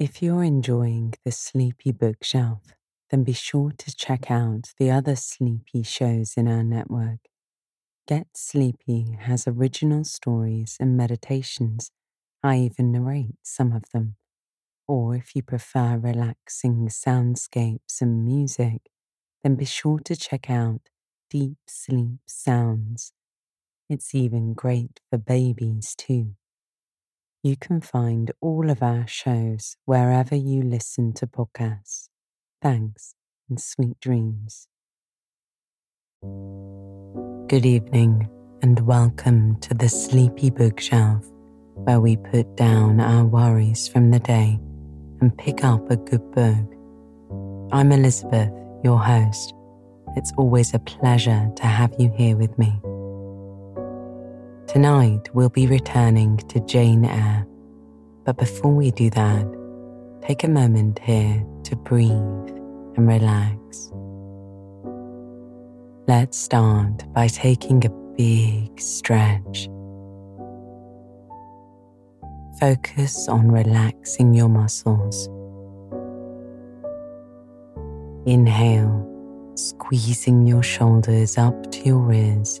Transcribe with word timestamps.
If 0.00 0.20
you're 0.20 0.42
enjoying 0.42 1.14
the 1.24 1.30
Sleepy 1.30 1.92
Bookshelf, 1.92 2.62
then 3.10 3.22
be 3.22 3.32
sure 3.32 3.70
to 3.78 3.94
check 3.94 4.28
out 4.28 4.72
the 4.78 4.90
other 4.90 5.14
Sleepy 5.14 5.84
shows 5.84 6.34
in 6.36 6.48
our 6.48 6.64
network. 6.64 7.20
Get 8.08 8.28
Sleepy 8.36 9.12
has 9.20 9.48
original 9.48 10.04
stories 10.04 10.76
and 10.80 10.96
meditations. 10.96 11.92
I 12.42 12.58
even 12.58 12.92
narrate 12.92 13.36
some 13.42 13.72
of 13.72 13.84
them. 13.92 14.16
Or 14.88 15.16
if 15.16 15.36
you 15.36 15.42
prefer 15.42 15.98
relaxing 15.98 16.88
soundscapes 16.88 18.00
and 18.02 18.24
music, 18.24 18.90
then 19.44 19.56
be 19.56 19.66
sure 19.66 20.00
to 20.00 20.16
check 20.16 20.50
out 20.50 20.90
Deep 21.30 21.58
Sleep 21.68 22.20
Sounds. 22.26 23.12
It's 23.88 24.14
even 24.14 24.54
great 24.54 25.00
for 25.10 25.18
babies 25.18 25.94
too. 25.96 26.36
You 27.42 27.56
can 27.56 27.80
find 27.80 28.30
all 28.42 28.68
of 28.68 28.82
our 28.82 29.06
shows 29.06 29.78
wherever 29.86 30.34
you 30.34 30.60
listen 30.60 31.14
to 31.14 31.26
podcasts. 31.26 32.10
Thanks 32.60 33.14
and 33.48 33.58
sweet 33.58 33.98
dreams. 33.98 34.68
Good 37.48 37.64
evening 37.64 38.28
and 38.60 38.86
welcome 38.86 39.58
to 39.60 39.72
the 39.72 39.88
Sleepy 39.88 40.50
Bookshelf, 40.50 41.24
where 41.76 41.98
we 41.98 42.18
put 42.18 42.58
down 42.58 43.00
our 43.00 43.24
worries 43.24 43.88
from 43.88 44.10
the 44.10 44.20
day 44.20 44.60
and 45.22 45.34
pick 45.38 45.64
up 45.64 45.90
a 45.90 45.96
good 45.96 46.30
book. 46.32 46.74
I'm 47.72 47.90
Elizabeth, 47.90 48.52
your 48.84 48.98
host. 48.98 49.54
It's 50.14 50.32
always 50.36 50.74
a 50.74 50.78
pleasure 50.78 51.50
to 51.56 51.66
have 51.66 51.94
you 51.98 52.12
here 52.18 52.36
with 52.36 52.58
me. 52.58 52.78
Tonight 54.72 55.28
we'll 55.34 55.48
be 55.48 55.66
returning 55.66 56.36
to 56.36 56.60
Jane 56.60 57.04
Eyre. 57.04 57.44
But 58.24 58.38
before 58.38 58.72
we 58.72 58.92
do 58.92 59.10
that, 59.10 59.44
take 60.22 60.44
a 60.44 60.48
moment 60.48 61.00
here 61.00 61.44
to 61.64 61.74
breathe 61.74 62.12
and 62.12 63.08
relax. 63.08 63.90
Let's 66.06 66.38
start 66.38 67.12
by 67.12 67.26
taking 67.26 67.84
a 67.84 67.90
big 68.16 68.80
stretch. 68.80 69.68
Focus 72.60 73.26
on 73.26 73.50
relaxing 73.50 74.34
your 74.34 74.48
muscles. 74.48 75.28
Inhale, 78.24 79.52
squeezing 79.56 80.46
your 80.46 80.62
shoulders 80.62 81.36
up 81.36 81.72
to 81.72 81.80
your 81.80 82.12
ears 82.12 82.60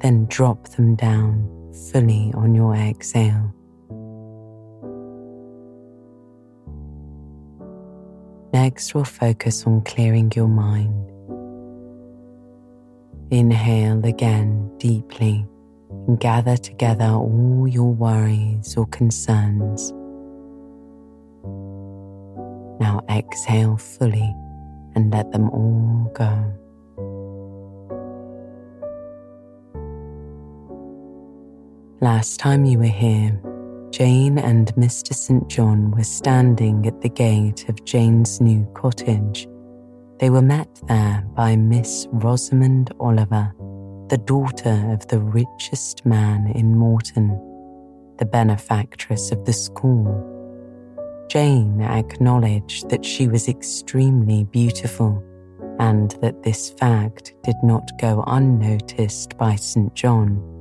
then 0.00 0.26
drop 0.26 0.68
them 0.70 0.94
down 0.94 1.72
fully 1.90 2.32
on 2.34 2.54
your 2.54 2.74
exhale. 2.74 3.52
Next, 8.52 8.94
we'll 8.94 9.04
focus 9.04 9.66
on 9.66 9.82
clearing 9.82 10.32
your 10.34 10.48
mind. 10.48 11.10
Inhale 13.30 14.04
again 14.06 14.70
deeply 14.78 15.46
and 16.06 16.18
gather 16.18 16.56
together 16.56 17.06
all 17.06 17.66
your 17.68 17.92
worries 17.92 18.76
or 18.76 18.86
concerns. 18.86 19.92
Now 22.80 23.04
exhale 23.10 23.76
fully 23.76 24.34
and 24.94 25.12
let 25.12 25.32
them 25.32 25.50
all 25.50 26.10
go. 26.14 26.52
Last 32.02 32.38
time 32.38 32.66
you 32.66 32.78
were 32.78 32.84
here, 32.84 33.40
Jane 33.90 34.38
and 34.38 34.66
Mr. 34.74 35.14
St. 35.14 35.48
John 35.48 35.92
were 35.92 36.04
standing 36.04 36.86
at 36.86 37.00
the 37.00 37.08
gate 37.08 37.70
of 37.70 37.86
Jane's 37.86 38.38
new 38.38 38.70
cottage. 38.74 39.48
They 40.20 40.28
were 40.28 40.42
met 40.42 40.68
there 40.88 41.24
by 41.34 41.56
Miss 41.56 42.06
Rosamond 42.10 42.92
Oliver, 43.00 43.50
the 44.10 44.20
daughter 44.22 44.92
of 44.92 45.08
the 45.08 45.20
richest 45.20 46.04
man 46.04 46.52
in 46.54 46.76
Morton, 46.76 47.30
the 48.18 48.26
benefactress 48.26 49.32
of 49.32 49.46
the 49.46 49.54
school. 49.54 50.04
Jane 51.30 51.80
acknowledged 51.80 52.90
that 52.90 53.06
she 53.06 53.26
was 53.26 53.48
extremely 53.48 54.44
beautiful 54.44 55.24
and 55.80 56.10
that 56.20 56.42
this 56.42 56.70
fact 56.78 57.32
did 57.42 57.56
not 57.62 57.90
go 57.98 58.22
unnoticed 58.26 59.38
by 59.38 59.56
St. 59.56 59.94
John. 59.94 60.55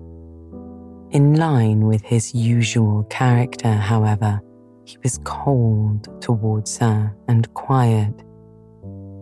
In 1.11 1.35
line 1.35 1.85
with 1.85 2.01
his 2.01 2.33
usual 2.33 3.03
character, 3.05 3.71
however, 3.71 4.41
he 4.85 4.97
was 5.03 5.19
cold 5.23 6.21
towards 6.21 6.77
her 6.77 7.15
and 7.27 7.51
quiet, 7.53 8.13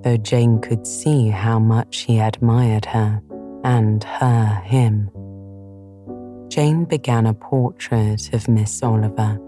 though 0.04 0.18
Jane 0.18 0.60
could 0.60 0.88
see 0.88 1.30
how 1.30 1.60
much 1.60 2.00
he 2.00 2.20
admired 2.20 2.86
her 2.86 3.22
and 3.64 4.04
her 4.04 4.62
him. 4.66 5.10
Jane 6.50 6.86
began 6.86 7.26
a 7.26 7.34
portrait 7.34 8.34
of 8.34 8.48
Miss 8.48 8.84
Oliver, 8.84 9.40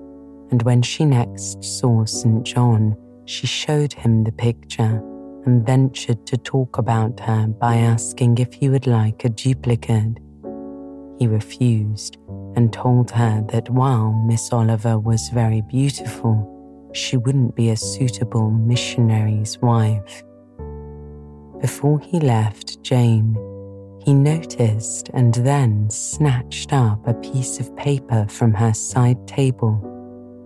and 0.51 0.61
when 0.63 0.81
she 0.81 1.05
next 1.05 1.63
saw 1.63 2.05
St. 2.05 2.43
John, 2.43 2.95
she 3.25 3.47
showed 3.47 3.93
him 3.93 4.23
the 4.23 4.31
picture 4.31 5.03
and 5.45 5.65
ventured 5.65 6.25
to 6.27 6.37
talk 6.37 6.77
about 6.77 7.19
her 7.19 7.47
by 7.47 7.77
asking 7.77 8.37
if 8.37 8.53
he 8.53 8.69
would 8.69 8.87
like 8.87 9.25
a 9.25 9.29
duplicate. 9.29 10.17
He 11.17 11.27
refused 11.27 12.17
and 12.55 12.71
told 12.73 13.11
her 13.11 13.41
that 13.51 13.69
while 13.69 14.11
Miss 14.27 14.51
Oliver 14.51 14.99
was 14.99 15.29
very 15.29 15.61
beautiful, 15.61 16.51
she 16.93 17.17
wouldn't 17.17 17.55
be 17.55 17.69
a 17.69 17.77
suitable 17.77 18.49
missionary's 18.51 19.57
wife. 19.59 20.23
Before 21.61 21.99
he 21.99 22.19
left 22.19 22.81
Jane, 22.83 23.35
he 24.03 24.13
noticed 24.13 25.09
and 25.13 25.33
then 25.33 25.89
snatched 25.89 26.73
up 26.73 27.07
a 27.07 27.13
piece 27.15 27.59
of 27.59 27.75
paper 27.75 28.27
from 28.29 28.53
her 28.53 28.73
side 28.73 29.27
table, 29.27 29.73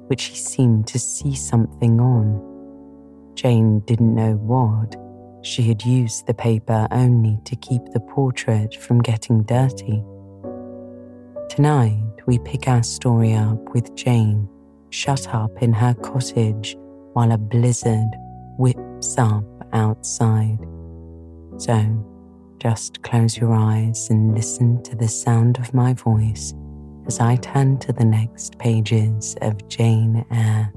which 0.08 0.26
he 0.26 0.36
seemed 0.38 0.88
to 0.88 1.00
see 1.00 1.36
something 1.36 2.00
on. 2.00 2.46
Jane 3.36 3.80
didn't 3.82 4.16
know 4.16 4.36
what. 4.36 4.96
She 5.42 5.64
had 5.64 5.84
used 5.84 6.26
the 6.26 6.34
paper 6.34 6.88
only 6.92 7.40
to 7.46 7.56
keep 7.56 7.84
the 7.94 8.00
portrait 8.00 8.76
from 8.76 9.02
getting 9.02 9.44
dirty. 9.44 10.04
Tonight, 11.50 12.14
we 12.28 12.40
pick 12.40 12.68
our 12.68 12.84
story 12.84 13.34
up 13.34 13.74
with 13.74 13.96
Jane 13.96 14.48
shut 14.92 15.28
up 15.34 15.62
in 15.62 15.74
her 15.74 15.94
cottage 15.96 16.76
while 17.14 17.32
a 17.32 17.38
blizzard 17.38 18.10
whips 18.58 19.18
up 19.18 19.44
outside. 19.74 20.60
So, 21.58 22.06
just 22.60 23.02
close 23.04 23.38
your 23.38 23.54
eyes 23.54 24.10
and 24.10 24.36
listen 24.36 24.82
to 24.84 24.96
the 24.96 25.08
sound 25.08 25.60
of 25.60 25.74
my 25.74 25.94
voice 25.94 26.54
as 27.08 27.20
I 27.20 27.36
turn 27.38 27.78
to 27.80 27.94
the 27.94 28.06
next 28.06 28.58
pages 28.60 29.36
of 29.42 29.68
Jane 29.68 30.26
Eyre. 30.32 30.72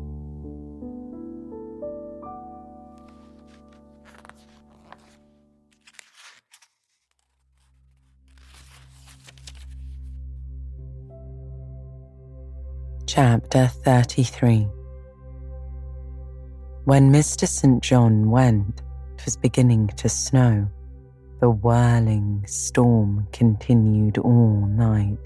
Chapter 13.15 13.67
33 13.67 14.67
When 16.85 17.13
Mr. 17.13 17.47
St. 17.47 17.83
John 17.83 18.31
went, 18.31 18.81
it 19.19 19.25
was 19.27 19.37
beginning 19.37 19.89
to 19.99 20.09
snow. 20.09 20.67
The 21.41 21.51
whirling 21.51 22.43
storm 22.47 23.29
continued 23.31 24.17
all 24.17 24.67
night. 24.67 25.19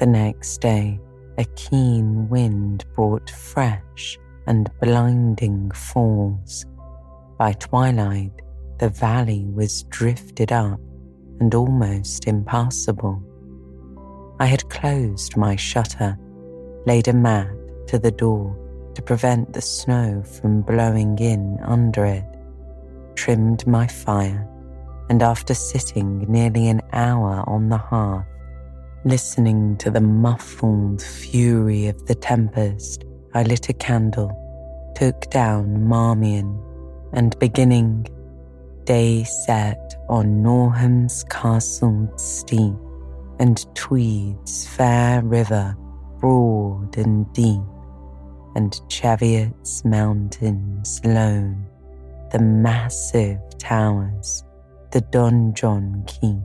The 0.00 0.06
next 0.06 0.60
day, 0.60 0.98
a 1.38 1.44
keen 1.54 2.28
wind 2.28 2.84
brought 2.96 3.30
fresh 3.30 4.18
and 4.48 4.68
blinding 4.80 5.70
falls. 5.70 6.66
By 7.38 7.52
twilight, 7.52 8.32
the 8.80 8.88
valley 8.88 9.44
was 9.54 9.84
drifted 9.90 10.50
up 10.50 10.80
and 11.38 11.54
almost 11.54 12.26
impassable. 12.26 13.22
I 14.40 14.46
had 14.46 14.68
closed 14.70 15.36
my 15.36 15.54
shutter 15.54 16.18
laid 16.86 17.08
a 17.08 17.12
mat 17.12 17.50
to 17.86 17.98
the 17.98 18.10
door 18.10 18.56
to 18.94 19.02
prevent 19.02 19.52
the 19.52 19.60
snow 19.60 20.22
from 20.22 20.62
blowing 20.62 21.18
in 21.18 21.58
under 21.62 22.04
it, 22.04 22.24
trimmed 23.14 23.66
my 23.66 23.86
fire, 23.86 24.48
and 25.08 25.22
after 25.22 25.54
sitting 25.54 26.18
nearly 26.30 26.68
an 26.68 26.80
hour 26.92 27.44
on 27.46 27.68
the 27.68 27.76
hearth, 27.76 28.26
listening 29.04 29.76
to 29.78 29.90
the 29.90 30.00
muffled 30.00 31.02
fury 31.02 31.86
of 31.86 32.06
the 32.06 32.14
tempest, 32.14 33.04
I 33.34 33.42
lit 33.42 33.68
a 33.68 33.72
candle, 33.72 34.30
took 34.94 35.30
down 35.30 35.86
Marmion, 35.86 36.60
and 37.12 37.38
beginning, 37.38 38.06
day 38.84 39.24
set 39.24 39.94
on 40.08 40.42
Norham's 40.42 41.24
castled 41.24 42.20
steep 42.20 42.74
and 43.38 43.64
Tweed's 43.74 44.66
fair 44.66 45.22
river 45.22 45.76
broad 46.20 46.96
and 46.98 47.32
deep, 47.32 47.62
and 48.54 48.72
Cheviot's 48.88 49.84
mountains 49.84 51.00
lone, 51.04 51.66
the 52.30 52.38
massive 52.38 53.40
towers, 53.58 54.44
the 54.92 55.00
donjon 55.00 56.06
keep, 56.06 56.44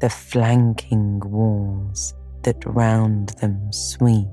the 0.00 0.08
flanking 0.08 1.20
walls 1.20 2.14
that 2.42 2.64
round 2.64 3.30
them 3.40 3.72
sweep, 3.72 4.28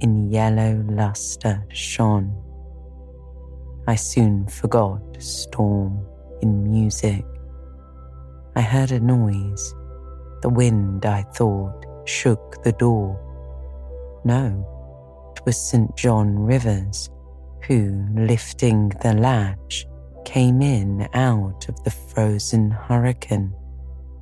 in 0.00 0.30
yellow 0.30 0.82
lustre 0.88 1.62
shone. 1.70 2.34
I 3.86 3.96
soon 3.96 4.46
forgot 4.46 5.02
storm 5.18 6.06
in 6.40 6.62
music. 6.62 7.24
I 8.56 8.62
heard 8.62 8.92
a 8.92 9.00
noise. 9.00 9.74
The 10.42 10.48
wind, 10.48 11.04
I 11.04 11.22
thought, 11.34 11.84
shook 12.06 12.62
the 12.62 12.72
door. 12.72 13.29
No, 14.24 15.32
it 15.36 15.44
was 15.46 15.56
St. 15.56 15.96
John 15.96 16.38
Rivers, 16.38 17.08
who, 17.66 18.06
lifting 18.14 18.90
the 19.02 19.14
latch, 19.14 19.86
came 20.24 20.60
in 20.60 21.08
out 21.14 21.68
of 21.68 21.82
the 21.84 21.90
frozen 21.90 22.70
hurricane, 22.70 23.54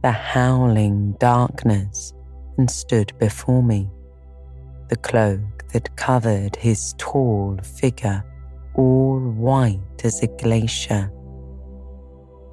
the 0.03 0.13
howling 0.13 1.17
darkness, 1.19 2.13
and 2.57 2.71
stood 2.71 3.13
before 3.19 3.63
me. 3.63 3.91
The 4.89 4.97
cloak 4.97 5.65
that 5.73 5.97
covered 5.97 6.57
his 6.57 6.95
tall 6.99 7.59
figure, 7.63 8.25
all 8.75 9.19
white 9.19 10.05
as 10.05 10.23
a 10.23 10.29
glacier. 10.29 11.11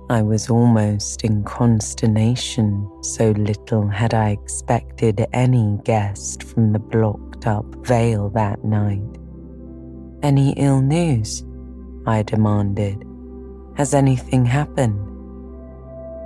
I 0.09 0.21
was 0.21 0.50
almost 0.50 1.24
in 1.24 1.44
consternation, 1.44 2.88
so 3.01 3.31
little 3.31 3.88
had 3.88 4.13
I 4.13 4.30
expected 4.30 5.25
any 5.33 5.80
guest 5.83 6.44
from 6.44 6.74
the 6.74 6.80
blocked 7.36 7.48
up 7.48 7.88
vale 7.88 8.30
that 8.30 8.64
night. 8.64 9.02
Any 10.24 10.54
ill 10.58 10.82
news? 10.82 11.44
I 12.06 12.24
demanded. 12.24 13.04
Has 13.76 13.94
anything 13.94 14.46
happened? 14.46 15.00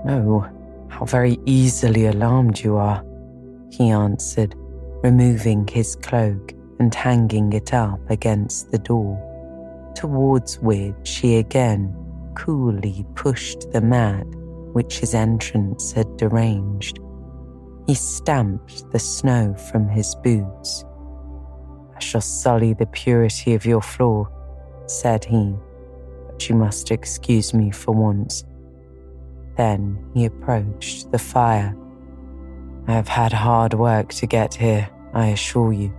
No, 0.06 0.46
how 0.90 1.06
very 1.06 1.38
easily 1.46 2.06
alarmed 2.06 2.60
you 2.60 2.78
are, 2.78 3.04
he 3.72 3.90
answered, 3.90 4.56
removing 5.04 5.68
his 5.68 5.96
cloak 5.96 6.54
and 6.80 6.94
hanging 6.94 7.54
it 7.54 7.74
up 7.74 8.00
against 8.10 8.72
the 8.72 8.80
door, 8.80 9.18
towards 9.96 10.60
which 10.60 11.18
he 11.18 11.38
again 11.38 11.96
coolly 12.36 13.06
pushed 13.16 13.72
the 13.72 13.82
mat 13.82 14.26
which 14.74 15.00
his 15.00 15.14
entrance 15.14 15.92
had 15.92 16.18
deranged. 16.18 17.00
He 17.88 17.96
stamped 17.96 18.90
the 18.92 19.00
snow 19.00 19.56
from 19.72 19.88
his 19.90 20.16
boots. 20.24 20.86
I 22.00 22.02
shall 22.02 22.22
sully 22.22 22.74
the 22.74 22.86
purity 22.86 23.54
of 23.56 23.66
your 23.66 23.82
floor, 23.82 24.32
said 24.88 25.26
he 25.26 25.56
but 26.40 26.48
you 26.48 26.56
must 26.56 26.90
excuse 26.90 27.54
me 27.54 27.70
for 27.70 27.92
once. 27.92 28.46
Then 29.58 30.10
he 30.14 30.24
approached 30.24 31.12
the 31.12 31.20
fire. 31.20 31.76
I 32.88 32.94
have 32.94 33.10
had 33.10 33.34
hard 33.34 33.74
work 33.74 34.14
to 34.14 34.26
get 34.26 34.54
here, 34.54 34.90
I 35.14 35.28
assure 35.28 35.74
you, 35.74 35.94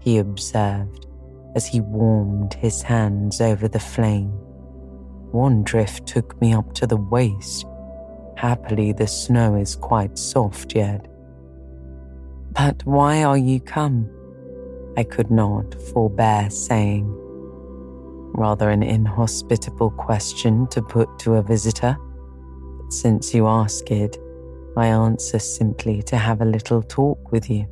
he 0.00 0.18
observed 0.18 1.06
as 1.56 1.66
he 1.66 1.80
warmed 1.80 2.52
his 2.52 2.82
hands 2.82 3.40
over 3.40 3.66
the 3.66 3.80
flame. 3.80 4.28
One 5.30 5.62
drift 5.62 6.06
took 6.06 6.38
me 6.42 6.52
up 6.52 6.74
to 6.74 6.86
the 6.86 6.98
waist. 6.98 7.64
Happily, 8.36 8.92
the 8.92 9.06
snow 9.06 9.54
is 9.54 9.76
quite 9.76 10.18
soft 10.18 10.74
yet. 10.74 11.08
But 12.50 12.84
why 12.84 13.24
are 13.24 13.38
you 13.38 13.58
come? 13.58 14.10
I 14.96 15.04
could 15.04 15.30
not 15.30 15.74
forbear 15.92 16.50
saying 16.50 17.06
rather 18.34 18.70
an 18.70 18.82
inhospitable 18.82 19.90
question 19.90 20.66
to 20.68 20.82
put 20.82 21.18
to 21.20 21.34
a 21.34 21.42
visitor. 21.42 21.96
But 22.78 22.92
since 22.92 23.34
you 23.34 23.46
ask 23.46 23.90
it, 23.90 24.18
I 24.76 24.86
answer 24.86 25.38
simply 25.38 26.02
to 26.04 26.16
have 26.16 26.40
a 26.40 26.46
little 26.46 26.82
talk 26.82 27.30
with 27.30 27.50
you. 27.50 27.66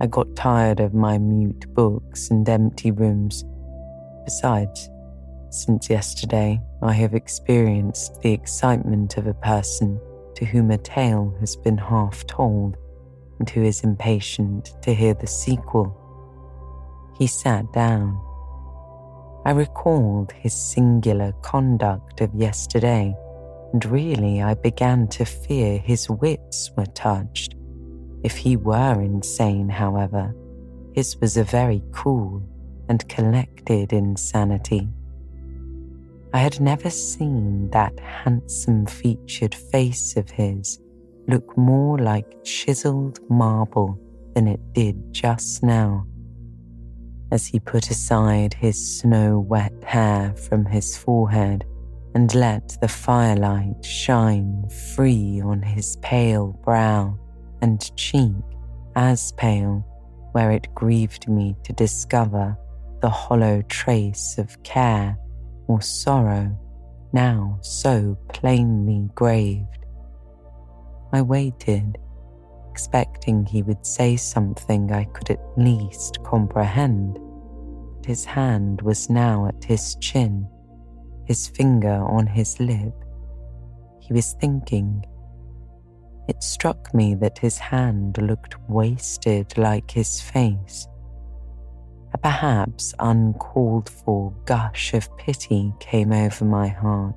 I 0.00 0.06
got 0.06 0.34
tired 0.34 0.80
of 0.80 0.94
my 0.94 1.18
mute 1.18 1.72
books 1.74 2.30
and 2.30 2.48
empty 2.48 2.90
rooms. 2.90 3.44
Besides, 4.24 4.88
since 5.50 5.88
yesterday, 5.88 6.60
I 6.82 6.92
have 6.92 7.14
experienced 7.14 8.20
the 8.20 8.32
excitement 8.32 9.16
of 9.16 9.26
a 9.26 9.34
person 9.34 10.00
to 10.36 10.44
whom 10.44 10.70
a 10.70 10.78
tale 10.78 11.34
has 11.40 11.56
been 11.56 11.78
half 11.78 12.26
told 12.26 12.76
and 13.38 13.48
who 13.48 13.62
is 13.62 13.84
impatient 13.84 14.74
to 14.82 14.94
hear 14.94 15.14
the 15.14 15.26
sequel. 15.26 16.02
He 17.18 17.26
sat 17.26 17.72
down 17.72 18.20
I 19.46 19.52
recalled 19.52 20.32
his 20.32 20.52
singular 20.52 21.30
conduct 21.40 22.20
of 22.20 22.34
yesterday, 22.34 23.14
and 23.72 23.84
really 23.84 24.42
I 24.42 24.54
began 24.54 25.06
to 25.08 25.24
fear 25.24 25.78
his 25.78 26.10
wits 26.10 26.72
were 26.76 26.86
touched. 26.86 27.54
If 28.24 28.36
he 28.36 28.56
were 28.56 29.00
insane, 29.00 29.68
however, 29.68 30.34
his 30.94 31.16
was 31.20 31.36
a 31.36 31.44
very 31.44 31.80
cool 31.92 32.42
and 32.88 33.08
collected 33.08 33.92
insanity. 33.92 34.88
I 36.34 36.38
had 36.38 36.60
never 36.60 36.90
seen 36.90 37.70
that 37.70 37.96
handsome 38.00 38.84
featured 38.86 39.54
face 39.54 40.16
of 40.16 40.28
his 40.28 40.80
look 41.28 41.56
more 41.56 41.98
like 41.98 42.42
chiseled 42.42 43.20
marble 43.30 43.96
than 44.34 44.48
it 44.48 44.72
did 44.72 45.12
just 45.12 45.62
now 45.62 46.04
as 47.30 47.46
he 47.46 47.58
put 47.60 47.90
aside 47.90 48.54
his 48.54 48.98
snow 48.98 49.40
wet 49.40 49.72
hair 49.84 50.34
from 50.36 50.64
his 50.64 50.96
forehead 50.96 51.64
and 52.14 52.34
let 52.34 52.76
the 52.80 52.88
firelight 52.88 53.84
shine 53.84 54.64
free 54.94 55.40
on 55.44 55.60
his 55.60 55.96
pale 55.96 56.58
brow 56.64 57.18
and 57.62 57.94
cheek 57.96 58.32
as 58.94 59.32
pale, 59.32 59.84
where 60.32 60.50
it 60.50 60.74
grieved 60.74 61.28
me 61.28 61.54
to 61.62 61.72
discover 61.72 62.56
the 63.02 63.10
hollow 63.10 63.62
trace 63.68 64.38
of 64.38 64.62
care 64.62 65.18
or 65.68 65.82
sorrow 65.82 66.56
now 67.12 67.58
so 67.60 68.16
plainly 68.32 69.08
graved. 69.14 69.84
I 71.12 71.22
waited 71.22 71.98
expecting 72.76 73.46
he 73.46 73.62
would 73.62 73.86
say 73.86 74.18
something 74.18 74.92
I 74.92 75.04
could 75.04 75.30
at 75.30 75.40
least 75.56 76.22
comprehend. 76.22 77.18
But 77.96 78.04
his 78.04 78.26
hand 78.26 78.82
was 78.82 79.08
now 79.08 79.46
at 79.46 79.64
his 79.64 79.94
chin, 79.94 80.46
his 81.24 81.48
finger 81.48 82.04
on 82.04 82.26
his 82.26 82.60
lip. 82.60 82.92
He 84.02 84.12
was 84.12 84.34
thinking. 84.34 85.02
It 86.28 86.42
struck 86.42 86.92
me 86.92 87.14
that 87.14 87.38
his 87.38 87.56
hand 87.56 88.18
looked 88.20 88.56
wasted 88.68 89.56
like 89.56 89.90
his 89.90 90.20
face. 90.20 90.86
A 92.12 92.18
perhaps 92.18 92.92
uncalled 92.98 93.88
for 93.88 94.34
gush 94.44 94.92
of 94.92 95.16
pity 95.16 95.72
came 95.80 96.12
over 96.12 96.44
my 96.44 96.68
heart. 96.68 97.16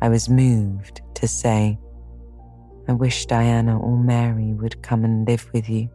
I 0.00 0.08
was 0.08 0.30
moved 0.30 1.02
to 1.16 1.28
say, 1.28 1.78
I 2.88 2.92
wish 2.92 3.26
Diana 3.26 3.78
or 3.78 3.96
Mary 3.96 4.52
would 4.54 4.82
come 4.82 5.04
and 5.04 5.26
live 5.26 5.48
with 5.52 5.68
you. 5.68 5.88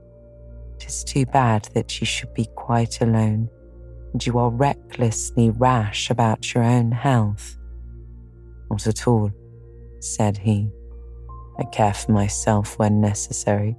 Tis 0.79 1.03
too 1.03 1.25
bad 1.25 1.67
that 1.74 2.00
you 2.00 2.06
should 2.06 2.34
be 2.34 2.48
quite 2.56 3.01
alone, 3.01 3.50
and 4.13 4.25
you 4.25 4.38
are 4.38 4.50
recklessly 4.50 5.50
rash 5.50 6.10
about 6.10 6.53
your 6.53 6.63
own 6.63 6.91
health. 6.91 7.58
Not 8.70 8.88
at 8.88 9.08
all, 9.08 9.32
said 10.00 10.38
he. 10.38 10.70
I 11.60 11.63
care 11.65 11.94
for 11.94 12.12
myself 12.13 12.79
when 12.79 13.01
necessary. 13.01 13.75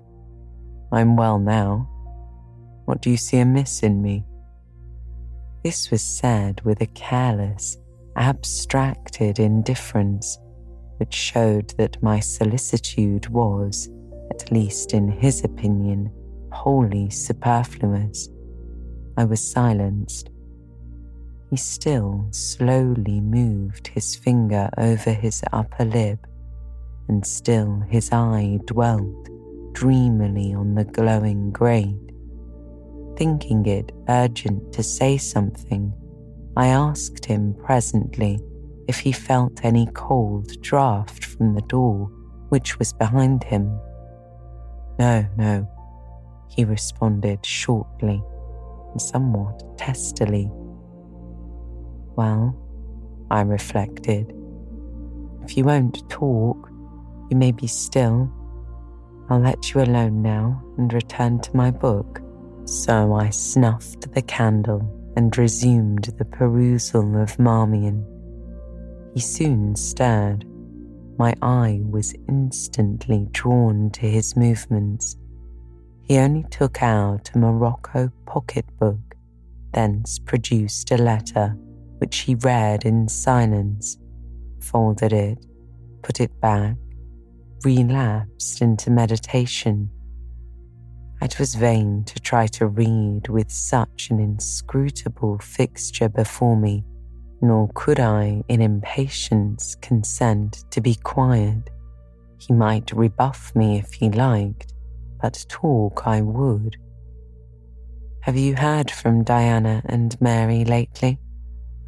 I'm 0.92 1.16
well 1.16 1.38
now. 1.38 1.88
What 2.84 3.00
do 3.00 3.10
you 3.10 3.16
see 3.16 3.38
amiss 3.38 3.82
in 3.82 4.02
me? 4.02 4.24
This 5.62 5.90
was 5.90 6.02
said 6.02 6.60
with 6.62 6.80
a 6.80 6.86
careless, 6.86 7.78
abstracted 8.16 9.38
indifference 9.38 10.38
which 10.98 11.14
showed 11.14 11.70
that 11.78 12.02
my 12.02 12.20
solicitude 12.20 13.28
was, 13.28 13.88
at 14.30 14.52
least 14.52 14.92
in 14.92 15.08
his 15.08 15.42
opinion, 15.44 16.10
wholly 16.52 17.08
superfluous. 17.10 18.28
I 19.16 19.24
was 19.24 19.40
silenced. 19.40 20.30
He 21.50 21.56
still 21.56 22.28
slowly 22.30 23.20
moved 23.20 23.88
his 23.88 24.14
finger 24.14 24.68
over 24.76 25.12
his 25.12 25.42
upper 25.52 25.84
lip, 25.84 26.26
and 27.08 27.26
still 27.26 27.80
his 27.88 28.12
eye 28.12 28.58
dwelt 28.66 29.28
dreamily 29.72 30.52
on 30.52 30.74
the 30.74 30.84
glowing 30.84 31.50
grate. 31.50 31.94
Thinking 33.16 33.64
it 33.66 33.92
urgent 34.08 34.72
to 34.74 34.82
say 34.82 35.16
something, 35.16 35.92
I 36.56 36.68
asked 36.68 37.24
him 37.24 37.54
presently 37.54 38.40
if 38.88 38.98
he 38.98 39.12
felt 39.12 39.64
any 39.64 39.86
cold 39.92 40.48
draught 40.62 41.10
from 41.10 41.54
the 41.54 41.62
door 41.62 42.10
which 42.48 42.78
was 42.78 42.92
behind 42.92 43.44
him. 43.44 43.78
No, 44.98 45.26
no, 45.36 45.68
he 46.48 46.64
responded 46.64 47.44
shortly, 47.44 48.22
and 48.90 49.00
somewhat 49.00 49.62
testily. 49.76 50.50
Well, 52.16 52.56
I 53.30 53.42
reflected, 53.42 54.34
if 55.44 55.56
you 55.56 55.64
won't 55.64 56.08
talk, 56.08 56.68
you 57.30 57.36
may 57.36 57.52
be 57.52 57.66
still. 57.66 58.32
I'll 59.28 59.40
let 59.40 59.74
you 59.74 59.82
alone 59.82 60.22
now 60.22 60.62
and 60.78 60.92
return 60.92 61.40
to 61.40 61.56
my 61.56 61.70
book. 61.70 62.22
So 62.64 63.14
I 63.14 63.28
snuffed 63.28 64.12
the 64.14 64.22
candle 64.22 65.12
and 65.16 65.36
resumed 65.36 66.04
the 66.16 66.24
perusal 66.24 67.20
of 67.20 67.38
Marmion. 67.38 68.06
He 69.14 69.20
soon 69.20 69.74
stirred. 69.74 70.44
My 71.18 71.34
eye 71.42 71.80
was 71.82 72.14
instantly 72.28 73.26
drawn 73.32 73.90
to 73.90 74.08
his 74.08 74.36
movements. 74.36 75.16
He 76.02 76.18
only 76.18 76.44
took 76.44 76.82
out 76.82 77.30
a 77.34 77.38
Morocco 77.38 78.10
pocketbook, 78.26 79.16
thence 79.72 80.18
produced 80.18 80.90
a 80.90 80.96
letter, 80.96 81.56
which 81.98 82.18
he 82.18 82.34
read 82.36 82.84
in 82.84 83.08
silence, 83.08 83.98
folded 84.60 85.12
it, 85.12 85.44
put 86.02 86.20
it 86.20 86.40
back, 86.40 86.76
relapsed 87.64 88.62
into 88.62 88.90
meditation. 88.90 89.90
It 91.20 91.38
was 91.38 91.56
vain 91.56 92.04
to 92.04 92.20
try 92.20 92.46
to 92.46 92.68
read 92.68 93.28
with 93.28 93.50
such 93.50 94.10
an 94.10 94.20
inscrutable 94.20 95.38
fixture 95.38 96.08
before 96.08 96.56
me 96.56 96.84
nor 97.40 97.70
could 97.74 98.00
I, 98.00 98.42
in 98.48 98.60
impatience, 98.60 99.76
consent 99.76 100.64
to 100.70 100.80
be 100.80 100.94
quiet. 100.96 101.70
He 102.38 102.52
might 102.52 102.92
rebuff 102.92 103.54
me 103.54 103.78
if 103.78 103.92
he 103.92 104.10
liked, 104.10 104.74
but 105.20 105.44
talk 105.48 106.06
I 106.06 106.20
would. 106.20 106.76
Have 108.20 108.36
you 108.36 108.56
heard 108.56 108.90
from 108.90 109.24
Diana 109.24 109.82
and 109.86 110.20
Mary 110.20 110.64
lately? 110.64 111.18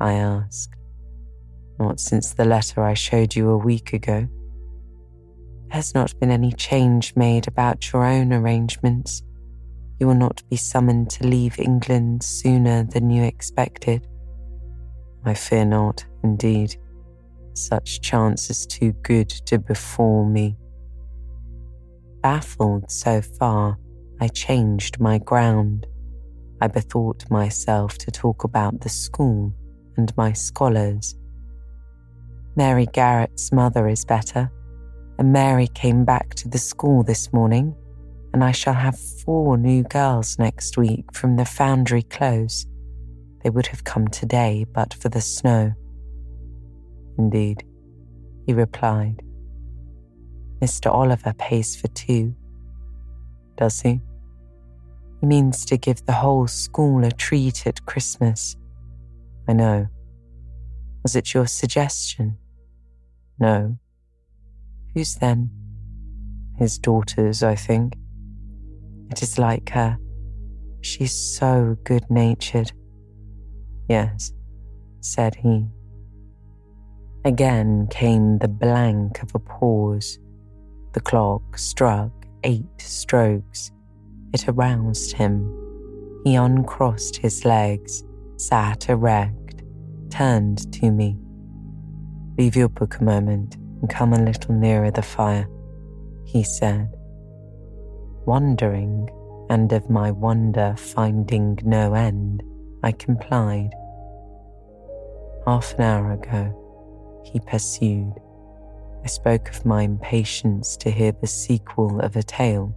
I 0.00 0.14
asked. 0.14 0.74
Not 1.78 2.00
since 2.00 2.32
the 2.32 2.44
letter 2.44 2.82
I 2.82 2.94
showed 2.94 3.34
you 3.34 3.50
a 3.50 3.56
week 3.56 3.92
ago. 3.92 4.28
Has 5.70 5.94
not 5.94 6.18
been 6.18 6.30
any 6.30 6.52
change 6.52 7.14
made 7.16 7.46
about 7.46 7.92
your 7.92 8.04
own 8.04 8.32
arrangements. 8.32 9.22
You 9.98 10.06
will 10.06 10.14
not 10.14 10.42
be 10.48 10.56
summoned 10.56 11.10
to 11.10 11.26
leave 11.26 11.58
England 11.58 12.22
sooner 12.22 12.84
than 12.84 13.10
you 13.10 13.22
expected. 13.22 14.06
I 15.24 15.34
fear 15.34 15.64
not, 15.64 16.04
indeed. 16.22 16.76
Such 17.54 18.00
chance 18.00 18.48
is 18.50 18.66
too 18.66 18.92
good 19.02 19.28
to 19.46 19.58
befall 19.58 20.24
me. 20.24 20.56
Baffled 22.22 22.90
so 22.90 23.20
far, 23.20 23.78
I 24.20 24.28
changed 24.28 25.00
my 25.00 25.18
ground. 25.18 25.86
I 26.60 26.68
bethought 26.68 27.30
myself 27.30 27.96
to 27.98 28.10
talk 28.10 28.44
about 28.44 28.80
the 28.80 28.88
school 28.88 29.52
and 29.96 30.14
my 30.16 30.32
scholars. 30.32 31.16
Mary 32.56 32.86
Garrett's 32.86 33.52
mother 33.52 33.88
is 33.88 34.04
better, 34.04 34.50
and 35.18 35.32
Mary 35.32 35.68
came 35.68 36.04
back 36.04 36.34
to 36.34 36.48
the 36.48 36.58
school 36.58 37.02
this 37.02 37.32
morning, 37.32 37.74
and 38.32 38.44
I 38.44 38.52
shall 38.52 38.74
have 38.74 38.98
four 38.98 39.56
new 39.56 39.82
girls 39.84 40.38
next 40.38 40.76
week 40.76 41.04
from 41.14 41.36
the 41.36 41.44
Foundry 41.44 42.02
Close. 42.02 42.66
They 43.42 43.50
would 43.50 43.66
have 43.68 43.84
come 43.84 44.08
today 44.08 44.66
but 44.72 44.94
for 44.94 45.08
the 45.08 45.20
snow. 45.20 45.72
Indeed, 47.18 47.64
he 48.46 48.52
replied. 48.52 49.22
Mr. 50.60 50.92
Oliver 50.92 51.32
pays 51.34 51.74
for 51.74 51.88
two. 51.88 52.34
Does 53.56 53.80
he? 53.80 54.00
He 55.20 55.26
means 55.26 55.64
to 55.66 55.76
give 55.76 56.04
the 56.04 56.12
whole 56.12 56.46
school 56.46 57.04
a 57.04 57.10
treat 57.10 57.66
at 57.66 57.84
Christmas. 57.86 58.56
I 59.48 59.52
know. 59.52 59.88
Was 61.02 61.16
it 61.16 61.32
your 61.32 61.46
suggestion? 61.46 62.36
No. 63.38 63.78
Whose 64.94 65.14
then? 65.16 65.50
His 66.58 66.78
daughter's, 66.78 67.42
I 67.42 67.54
think. 67.54 67.96
It 69.10 69.22
is 69.22 69.38
like 69.38 69.70
her. 69.70 69.98
She's 70.82 71.12
so 71.12 71.76
good 71.84 72.04
natured. 72.10 72.72
Yes, 73.90 74.32
said 75.00 75.34
he. 75.34 75.66
Again 77.24 77.88
came 77.90 78.38
the 78.38 78.46
blank 78.46 79.20
of 79.20 79.34
a 79.34 79.40
pause. 79.40 80.20
The 80.92 81.00
clock 81.00 81.58
struck 81.58 82.12
eight 82.44 82.80
strokes. 82.80 83.72
It 84.32 84.46
aroused 84.46 85.14
him. 85.14 85.52
He 86.22 86.36
uncrossed 86.36 87.16
his 87.16 87.44
legs, 87.44 88.04
sat 88.36 88.88
erect, 88.88 89.64
turned 90.08 90.72
to 90.74 90.92
me. 90.92 91.18
Leave 92.38 92.54
your 92.54 92.68
book 92.68 93.00
a 93.00 93.02
moment 93.02 93.56
and 93.56 93.90
come 93.90 94.12
a 94.12 94.22
little 94.22 94.54
nearer 94.54 94.92
the 94.92 95.02
fire, 95.02 95.48
he 96.24 96.44
said. 96.44 96.94
Wondering, 98.24 99.10
and 99.50 99.72
of 99.72 99.90
my 99.90 100.12
wonder 100.12 100.76
finding 100.78 101.58
no 101.64 101.94
end, 101.94 102.44
I 102.84 102.92
complied. 102.92 103.74
Half 105.46 105.74
an 105.74 105.80
hour 105.80 106.12
ago, 106.12 107.22
he 107.24 107.40
pursued, 107.40 108.12
I 109.02 109.06
spoke 109.06 109.48
of 109.48 109.64
my 109.64 109.82
impatience 109.82 110.76
to 110.76 110.90
hear 110.90 111.12
the 111.12 111.26
sequel 111.26 111.98
of 112.00 112.14
a 112.14 112.22
tale. 112.22 112.76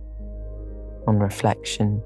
On 1.05 1.19
reflection, 1.19 2.01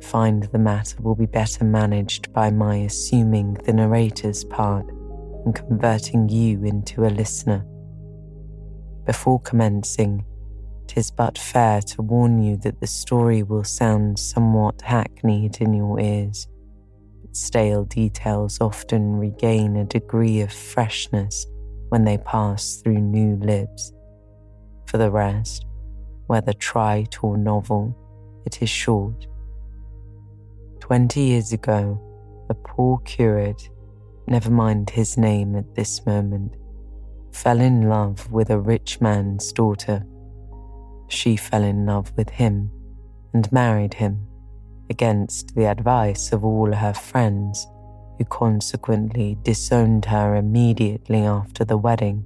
I 0.00 0.04
find 0.04 0.44
the 0.44 0.58
matter 0.58 1.02
will 1.02 1.14
be 1.14 1.26
better 1.26 1.62
managed 1.62 2.32
by 2.32 2.50
my 2.50 2.76
assuming 2.76 3.54
the 3.64 3.74
narrator's 3.74 4.44
part 4.44 4.88
and 5.44 5.54
converting 5.54 6.30
you 6.30 6.64
into 6.64 7.04
a 7.04 7.12
listener. 7.12 7.66
Before 9.04 9.40
commencing, 9.40 10.24
tis 10.86 11.10
but 11.10 11.36
fair 11.36 11.82
to 11.82 12.00
warn 12.00 12.42
you 12.42 12.56
that 12.58 12.80
the 12.80 12.86
story 12.86 13.42
will 13.42 13.64
sound 13.64 14.18
somewhat 14.18 14.80
hackneyed 14.80 15.60
in 15.60 15.74
your 15.74 16.00
ears 16.00 16.48
stale 17.36 17.84
details 17.84 18.60
often 18.60 19.16
regain 19.16 19.76
a 19.76 19.84
degree 19.84 20.40
of 20.40 20.52
freshness 20.52 21.46
when 21.90 22.04
they 22.04 22.18
pass 22.18 22.76
through 22.76 23.00
new 23.00 23.36
lips. 23.36 23.92
For 24.86 24.98
the 24.98 25.10
rest, 25.10 25.66
whether 26.26 26.52
trite 26.52 27.22
or 27.22 27.36
novel, 27.36 27.96
it 28.46 28.62
is 28.62 28.70
short. 28.70 29.26
Twenty 30.80 31.20
years 31.20 31.52
ago, 31.52 32.00
a 32.48 32.54
poor 32.54 32.98
curate, 33.00 33.68
never 34.26 34.50
mind 34.50 34.90
his 34.90 35.16
name 35.16 35.56
at 35.56 35.74
this 35.74 36.04
moment, 36.06 36.54
fell 37.32 37.60
in 37.60 37.88
love 37.88 38.30
with 38.30 38.50
a 38.50 38.58
rich 38.58 39.00
man's 39.00 39.52
daughter. 39.52 40.04
She 41.08 41.36
fell 41.36 41.62
in 41.62 41.86
love 41.86 42.12
with 42.16 42.30
him 42.30 42.70
and 43.32 43.50
married 43.52 43.94
him 43.94 44.26
against 44.90 45.54
the 45.54 45.66
advice 45.66 46.32
of 46.32 46.44
all 46.44 46.72
her 46.72 46.94
friends, 46.94 47.66
who 48.18 48.24
consequently 48.24 49.36
disowned 49.42 50.04
her 50.06 50.36
immediately 50.36 51.20
after 51.20 51.64
the 51.64 51.76
wedding. 51.76 52.24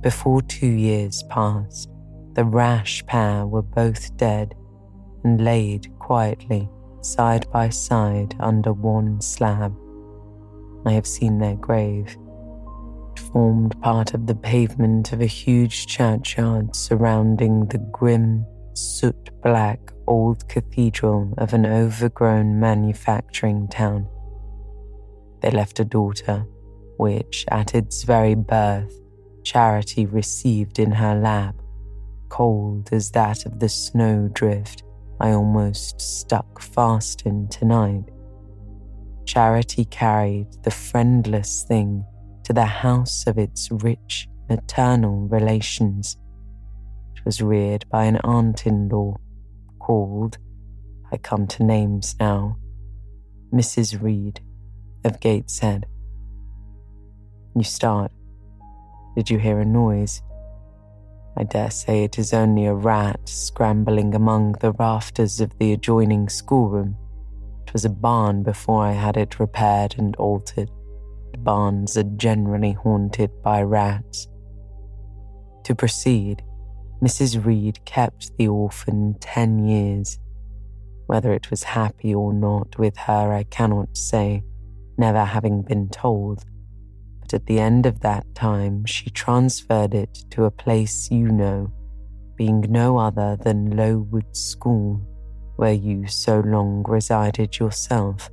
Before 0.00 0.42
two 0.42 0.66
years 0.66 1.22
passed, 1.30 1.90
the 2.34 2.44
rash 2.44 3.04
pair 3.06 3.46
were 3.46 3.62
both 3.62 4.16
dead 4.16 4.54
and 5.24 5.42
laid 5.42 5.88
quietly 5.98 6.68
side 7.00 7.50
by 7.50 7.68
side 7.68 8.34
under 8.40 8.72
one 8.72 9.20
slab. 9.20 9.74
I 10.84 10.92
have 10.92 11.06
seen 11.06 11.38
their 11.38 11.56
grave. 11.56 12.16
It 13.12 13.20
formed 13.32 13.80
part 13.80 14.12
of 14.14 14.26
the 14.26 14.34
pavement 14.34 15.12
of 15.12 15.20
a 15.20 15.26
huge 15.26 15.86
churchyard 15.86 16.74
surrounding 16.74 17.66
the 17.66 17.78
grim, 17.78 18.44
soot 18.74 19.30
black 19.42 19.92
old 20.06 20.48
cathedral 20.48 21.32
of 21.38 21.52
an 21.52 21.66
overgrown 21.66 22.58
manufacturing 22.58 23.68
town. 23.68 24.08
They 25.40 25.50
left 25.50 25.80
a 25.80 25.84
daughter, 25.84 26.46
which, 26.96 27.44
at 27.48 27.74
its 27.74 28.04
very 28.04 28.34
birth, 28.34 28.92
Charity 29.44 30.06
received 30.06 30.78
in 30.78 30.90
her 30.90 31.14
lap, 31.14 31.54
cold 32.28 32.88
as 32.90 33.10
that 33.12 33.46
of 33.46 33.60
the 33.60 33.68
snowdrift 33.68 34.82
I 35.20 35.30
almost 35.30 36.00
stuck 36.00 36.60
fast 36.60 37.22
in 37.22 37.48
tonight. 37.48 38.04
Charity 39.24 39.84
carried 39.86 40.48
the 40.62 40.70
friendless 40.70 41.64
thing 41.66 42.04
to 42.44 42.52
the 42.52 42.64
house 42.64 43.26
of 43.26 43.38
its 43.38 43.70
rich 43.70 44.28
maternal 44.48 45.28
relations. 45.28 46.16
It 47.14 47.24
was 47.24 47.40
reared 47.40 47.88
by 47.88 48.04
an 48.04 48.18
aunt 48.24 48.66
in 48.66 48.88
law 48.88 49.16
called, 49.86 50.36
I 51.12 51.16
come 51.16 51.46
to 51.46 51.62
names 51.62 52.16
now, 52.18 52.56
Mrs. 53.52 54.02
Reed 54.02 54.40
of 55.04 55.20
Gateshead. 55.20 55.86
You 57.54 57.62
start. 57.62 58.10
Did 59.14 59.30
you 59.30 59.38
hear 59.38 59.60
a 59.60 59.64
noise? 59.64 60.22
I 61.36 61.44
dare 61.44 61.70
say 61.70 62.02
it 62.02 62.18
is 62.18 62.34
only 62.34 62.66
a 62.66 62.74
rat 62.74 63.28
scrambling 63.28 64.12
among 64.16 64.54
the 64.54 64.72
rafters 64.72 65.40
of 65.40 65.56
the 65.58 65.72
adjoining 65.72 66.28
schoolroom. 66.28 66.96
It 67.64 67.72
was 67.72 67.84
a 67.84 67.90
barn 67.90 68.42
before 68.42 68.82
I 68.82 68.90
had 68.90 69.16
it 69.16 69.38
repaired 69.38 69.94
and 69.98 70.16
altered. 70.16 70.68
Barns 71.38 71.96
are 71.96 72.10
generally 72.16 72.72
haunted 72.72 73.30
by 73.40 73.62
rats. 73.62 74.26
To 75.62 75.76
proceed, 75.76 76.42
Mrs. 77.02 77.44
Reed 77.44 77.84
kept 77.84 78.36
the 78.38 78.48
orphan 78.48 79.16
ten 79.20 79.66
years. 79.66 80.18
Whether 81.06 81.32
it 81.32 81.50
was 81.50 81.62
happy 81.62 82.14
or 82.14 82.32
not 82.32 82.78
with 82.78 82.96
her, 82.96 83.32
I 83.32 83.44
cannot 83.44 83.96
say, 83.96 84.42
never 84.96 85.24
having 85.24 85.62
been 85.62 85.88
told. 85.88 86.44
But 87.20 87.34
at 87.34 87.46
the 87.46 87.60
end 87.60 87.86
of 87.86 88.00
that 88.00 88.34
time, 88.34 88.86
she 88.86 89.10
transferred 89.10 89.94
it 89.94 90.24
to 90.30 90.44
a 90.44 90.50
place 90.50 91.10
you 91.10 91.28
know, 91.28 91.70
being 92.34 92.60
no 92.68 92.96
other 92.98 93.36
than 93.36 93.76
Lowood 93.76 94.34
School, 94.34 95.00
where 95.56 95.74
you 95.74 96.06
so 96.06 96.40
long 96.40 96.82
resided 96.88 97.58
yourself. 97.58 98.30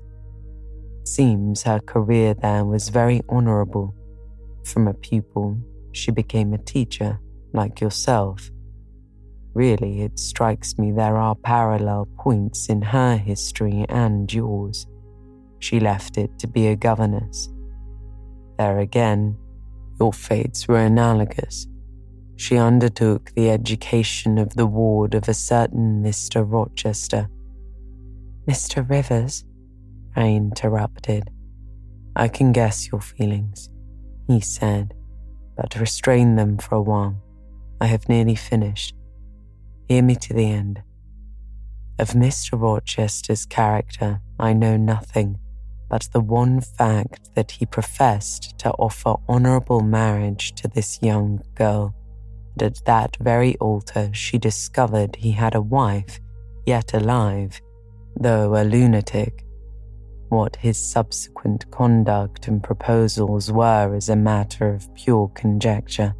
Seems 1.03 1.63
her 1.63 1.79
career 1.79 2.33
there 2.33 2.63
was 2.63 2.89
very 2.89 3.21
honourable. 3.29 3.93
From 4.63 4.87
a 4.87 4.93
pupil, 4.93 5.57
she 5.91 6.11
became 6.11 6.53
a 6.53 6.57
teacher, 6.57 7.19
like 7.53 7.79
yourself. 7.79 8.49
Really, 9.53 10.01
it 10.01 10.17
strikes 10.17 10.77
me 10.77 10.91
there 10.91 11.17
are 11.17 11.35
parallel 11.35 12.07
points 12.17 12.69
in 12.69 12.81
her 12.81 13.17
history 13.17 13.85
and 13.87 14.31
yours. 14.33 14.87
She 15.59 15.79
left 15.79 16.17
it 16.17 16.37
to 16.39 16.47
be 16.47 16.67
a 16.67 16.75
governess. 16.75 17.49
There 18.57 18.79
again, 18.79 19.37
your 19.99 20.11
fates 20.11 20.67
were 20.67 20.79
analogous. 20.79 21.67
She 22.35 22.57
undertook 22.57 23.31
the 23.35 23.51
education 23.51 24.37
of 24.37 24.55
the 24.55 24.65
ward 24.65 25.13
of 25.13 25.29
a 25.29 25.33
certain 25.33 26.03
Mr. 26.03 26.43
Rochester. 26.45 27.29
Mr. 28.47 28.87
Rivers? 28.89 29.45
I 30.15 30.29
interrupted. 30.29 31.29
I 32.15 32.27
can 32.27 32.51
guess 32.51 32.91
your 32.91 33.01
feelings, 33.01 33.69
he 34.27 34.39
said, 34.39 34.93
but 35.55 35.79
restrain 35.79 36.35
them 36.35 36.57
for 36.57 36.75
a 36.75 36.81
while. 36.81 37.21
I 37.83 37.87
have 37.87 38.07
nearly 38.07 38.35
finished. 38.35 38.95
Hear 39.89 40.01
me 40.01 40.15
to 40.15 40.33
the 40.33 40.49
end. 40.49 40.81
Of 41.99 42.11
Mr. 42.11 42.59
Rochester's 42.59 43.45
character, 43.45 44.21
I 44.39 44.53
know 44.53 44.77
nothing 44.77 45.37
but 45.89 46.07
the 46.13 46.21
one 46.21 46.59
fact 46.59 47.35
that 47.35 47.51
he 47.51 47.65
professed 47.65 48.57
to 48.59 48.71
offer 48.79 49.15
honourable 49.27 49.81
marriage 49.81 50.53
to 50.55 50.67
this 50.69 50.97
young 51.03 51.43
girl, 51.55 51.93
and 52.53 52.63
at 52.63 52.85
that 52.85 53.17
very 53.17 53.57
altar 53.57 54.09
she 54.13 54.37
discovered 54.37 55.17
he 55.17 55.31
had 55.31 55.53
a 55.53 55.61
wife, 55.61 56.21
yet 56.65 56.93
alive, 56.93 57.61
though 58.19 58.55
a 58.55 58.63
lunatic. 58.63 59.43
What 60.29 60.55
his 60.55 60.77
subsequent 60.77 61.69
conduct 61.69 62.47
and 62.47 62.63
proposals 62.63 63.51
were 63.51 63.93
is 63.93 64.07
a 64.07 64.15
matter 64.15 64.73
of 64.73 64.91
pure 64.95 65.27
conjecture. 65.35 66.15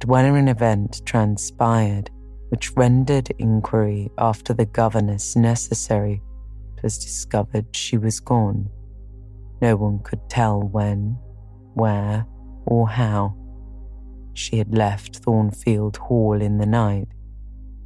But 0.00 0.08
when 0.08 0.24
an 0.34 0.48
event 0.48 1.02
transpired 1.04 2.10
which 2.48 2.74
rendered 2.74 3.30
inquiry 3.38 4.10
after 4.16 4.54
the 4.54 4.64
governess 4.64 5.36
necessary, 5.36 6.22
it 6.76 6.82
was 6.82 6.98
discovered 6.98 7.76
she 7.76 7.98
was 7.98 8.18
gone. 8.18 8.70
No 9.60 9.76
one 9.76 9.98
could 9.98 10.26
tell 10.30 10.62
when, 10.62 11.18
where, 11.74 12.26
or 12.64 12.88
how. 12.88 13.36
She 14.32 14.56
had 14.56 14.74
left 14.74 15.18
Thornfield 15.18 15.98
Hall 15.98 16.40
in 16.40 16.56
the 16.56 16.66
night. 16.66 17.08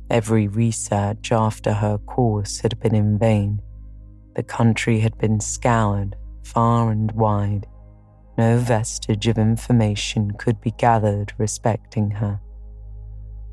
Every 0.09 0.47
research 0.47 1.33
after 1.33 1.73
her 1.73 1.99
course 1.99 2.61
had 2.61 2.79
been 2.79 2.95
in 2.95 3.19
vain. 3.19 3.61
The 4.37 4.45
country 4.45 5.01
had 5.01 5.19
been 5.19 5.41
scoured 5.41 6.15
far 6.45 6.93
and 6.93 7.11
wide. 7.13 7.67
No 8.37 8.59
vestige 8.59 9.29
of 9.29 9.39
information 9.39 10.33
could 10.33 10.61
be 10.61 10.73
gathered 10.73 11.33
respecting 11.39 12.11
her. 12.13 12.41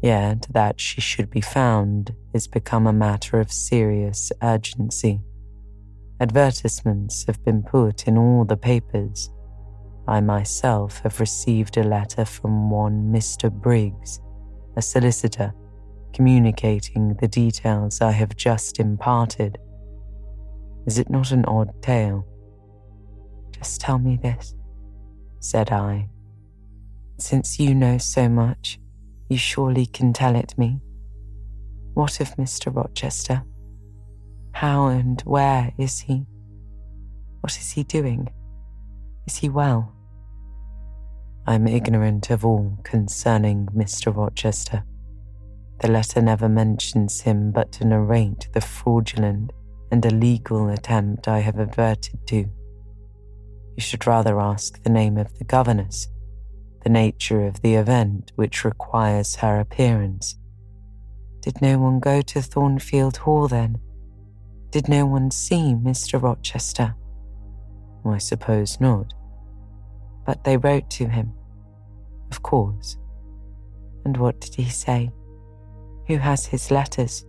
Yet 0.01 0.47
that 0.49 0.79
she 0.79 0.99
should 0.99 1.29
be 1.29 1.41
found 1.41 2.15
is 2.33 2.47
become 2.47 2.87
a 2.87 2.93
matter 2.93 3.39
of 3.39 3.51
serious 3.51 4.31
urgency. 4.41 5.21
Advertisements 6.19 7.25
have 7.25 7.43
been 7.45 7.61
put 7.61 8.07
in 8.07 8.17
all 8.17 8.43
the 8.43 8.57
papers. 8.57 9.29
I 10.07 10.21
myself 10.21 10.99
have 11.03 11.19
received 11.19 11.77
a 11.77 11.83
letter 11.83 12.25
from 12.25 12.71
one 12.71 13.11
Mr. 13.13 13.51
Briggs, 13.51 14.19
a 14.75 14.81
solicitor, 14.81 15.53
communicating 16.13 17.15
the 17.21 17.27
details 17.27 18.01
I 18.01 18.11
have 18.11 18.35
just 18.35 18.79
imparted. 18.79 19.59
Is 20.87 20.97
it 20.97 21.09
not 21.11 21.31
an 21.31 21.45
odd 21.45 21.69
tale? 21.83 22.25
Just 23.51 23.81
tell 23.81 23.99
me 23.99 24.17
this, 24.21 24.55
said 25.41 25.71
I. 25.71 26.07
Since 27.17 27.59
you 27.59 27.75
know 27.75 27.97
so 27.97 28.29
much, 28.29 28.79
you 29.27 29.37
surely 29.37 29.85
can 29.85 30.13
tell 30.13 30.35
it 30.35 30.57
me. 30.57 30.79
What 31.93 32.21
of 32.21 32.35
Mr. 32.37 32.73
Rochester? 32.73 33.43
How 34.53 34.87
and 34.87 35.21
where 35.21 35.73
is 35.77 35.99
he? 35.99 36.25
What 37.41 37.57
is 37.57 37.71
he 37.71 37.83
doing? 37.83 38.29
Is 39.27 39.37
he 39.37 39.49
well? 39.49 39.93
I'm 41.47 41.67
ignorant 41.67 42.29
of 42.29 42.45
all 42.45 42.77
concerning 42.83 43.67
Mr. 43.75 44.15
Rochester. 44.15 44.83
The 45.79 45.89
letter 45.89 46.21
never 46.21 46.47
mentions 46.47 47.21
him 47.21 47.51
but 47.51 47.71
to 47.73 47.85
narrate 47.85 48.47
the 48.53 48.61
fraudulent 48.61 49.51
and 49.91 50.05
illegal 50.05 50.69
attempt 50.69 51.27
I 51.27 51.39
have 51.39 51.57
adverted 51.57 52.25
to. 52.27 52.45
You 53.75 53.81
should 53.81 54.07
rather 54.07 54.39
ask 54.39 54.81
the 54.83 54.89
name 54.89 55.17
of 55.17 55.37
the 55.37 55.45
governess 55.45 56.07
the 56.83 56.89
nature 56.89 57.45
of 57.45 57.61
the 57.61 57.75
event 57.75 58.31
which 58.35 58.65
requires 58.65 59.35
her 59.35 59.59
appearance. 59.59 60.35
Did 61.41 61.61
no 61.61 61.77
one 61.77 61.99
go 61.99 62.21
to 62.21 62.41
Thornfield 62.41 63.17
Hall 63.17 63.47
then? 63.47 63.77
Did 64.71 64.89
no 64.89 65.05
one 65.05 65.31
see 65.31 65.75
Mr. 65.75 66.21
Rochester? 66.21 66.95
I 68.05 68.17
suppose 68.17 68.79
not. 68.79 69.13
But 70.25 70.43
they 70.43 70.57
wrote 70.57 70.89
to 70.91 71.07
him. 71.07 71.33
Of 72.31 72.41
course. 72.41 72.97
And 74.05 74.17
what 74.17 74.39
did 74.39 74.55
he 74.55 74.69
say? 74.69 75.11
Who 76.07 76.17
has 76.17 76.45
his 76.45 76.71
letters? 76.71 77.25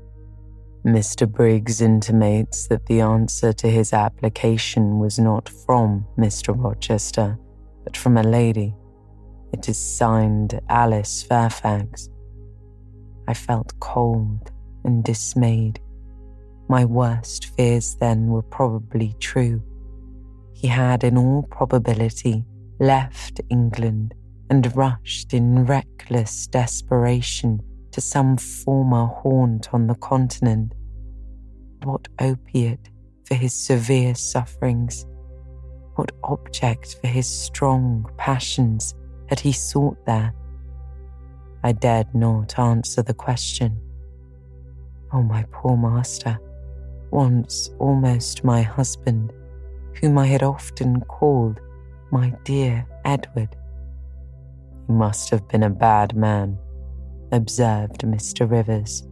Mr. 0.85 1.31
Briggs 1.31 1.81
intimates 1.81 2.67
that 2.67 2.87
the 2.87 3.01
answer 3.01 3.53
to 3.53 3.69
his 3.69 3.93
application 3.93 4.99
was 4.99 5.17
not 5.17 5.49
from 5.49 6.05
Mr. 6.19 6.53
Rochester, 6.57 7.39
but 7.85 7.97
from 7.97 8.17
a 8.17 8.23
lady 8.23 8.75
it 9.53 9.69
is 9.69 9.79
signed 9.79 10.61
Alice 10.69 11.23
Fairfax. 11.23 12.09
I 13.29 13.35
felt 13.35 13.79
cold 13.79 14.51
and 14.85 15.05
dismayed. 15.05 15.79
My 16.69 16.85
worst 16.85 17.57
fears 17.57 17.95
then 18.01 18.27
were 18.29 18.43
probably 18.43 19.15
true. 19.21 19.63
He 20.55 20.67
had, 20.67 21.05
in 21.05 21.17
all 21.17 21.43
probability, 21.45 22.45
left 22.81 23.41
England 23.51 24.15
and 24.51 24.75
rushed 24.77 25.33
in 25.33 25.65
reckless 25.65 26.47
desperation 26.49 27.61
to 27.93 28.01
some 28.01 28.37
former 28.37 29.07
haunt 29.07 29.73
on 29.73 29.87
the 29.87 29.95
continent. 29.95 30.73
What 31.85 32.09
opiate 32.21 32.91
for 33.25 33.35
his 33.35 33.55
severe 33.55 34.15
sufferings? 34.15 35.07
What 35.95 36.13
object 36.25 36.97
for 37.01 37.09
his 37.09 37.27
strong 37.27 38.11
passions? 38.17 38.95
had 39.33 39.41
he 39.41 39.51
sought 39.51 39.97
there? 40.05 40.35
I 41.65 41.73
dared 41.73 42.15
not 42.15 42.59
answer 42.59 43.03
the 43.03 43.15
question. 43.15 43.81
Oh, 45.11 45.23
my 45.23 45.47
poor 45.51 45.75
master, 45.75 46.39
once 47.11 47.71
almost 47.79 48.45
my 48.45 48.61
husband, 48.61 49.33
whom 49.99 50.19
I 50.19 50.27
had 50.27 50.43
often 50.43 51.01
called 51.01 51.61
my 52.11 52.35
dear 52.45 52.87
Edward. 53.07 53.57
He 54.87 54.93
must 54.93 55.31
have 55.31 55.49
been 55.49 55.63
a 55.63 55.71
bad 55.71 56.15
man, 56.15 56.59
observed 57.33 58.03
Mr. 58.03 58.49
Rivers. 58.49 59.03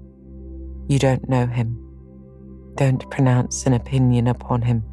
You 0.88 0.98
don't 0.98 1.28
know 1.28 1.46
him. 1.46 1.76
Don't 2.76 3.11
pronounce 3.11 3.66
an 3.66 3.72
opinion 3.72 4.28
upon 4.28 4.62
him, 4.62 4.85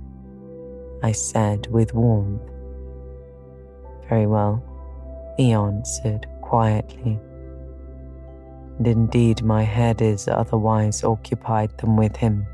I 1.04 1.12
said 1.12 1.68
with 1.68 1.94
warmth. 1.94 2.42
Very 4.10 4.26
well 4.26 4.64
he 5.38 5.52
answered 5.52 6.26
quietly. 6.42 7.20
And 8.78 8.88
indeed, 8.88 9.44
my 9.44 9.64
head 9.64 10.02
is 10.02 10.28
otherwise 10.28 11.04
occupied 11.04 11.78
than 11.78 11.96
with 11.96 12.16
him. 12.16 12.46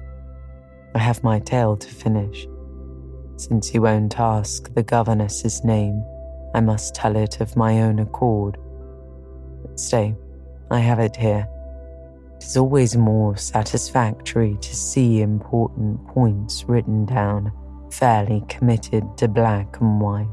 I 0.96 1.00
have 1.00 1.24
my 1.24 1.40
tale 1.40 1.78
to 1.78 1.88
finish. 1.88 2.48
Since 3.38 3.74
you 3.74 3.82
won't 3.82 4.20
ask 4.20 4.74
the 4.74 4.84
governess's 4.84 5.64
name, 5.64 6.04
I 6.54 6.60
must 6.62 6.94
tell 6.94 7.16
it 7.16 7.42
of 7.42 7.56
my 7.56 7.82
own 7.82 8.00
accord. 8.00 8.58
But 9.64 9.80
stay, 9.80 10.16
I 10.72 10.80
have 10.80 11.00
it 11.00 11.16
here. 11.16 11.48
It 12.38 12.44
is 12.44 12.58
always 12.58 12.98
more 12.98 13.38
satisfactory 13.38 14.58
to 14.60 14.76
see 14.76 15.22
important 15.22 16.06
points 16.08 16.66
written 16.66 17.06
down, 17.06 17.52
fairly 17.92 18.44
committed 18.50 19.04
to 19.18 19.28
black 19.28 19.80
and 19.80 20.02
white. 20.02 20.28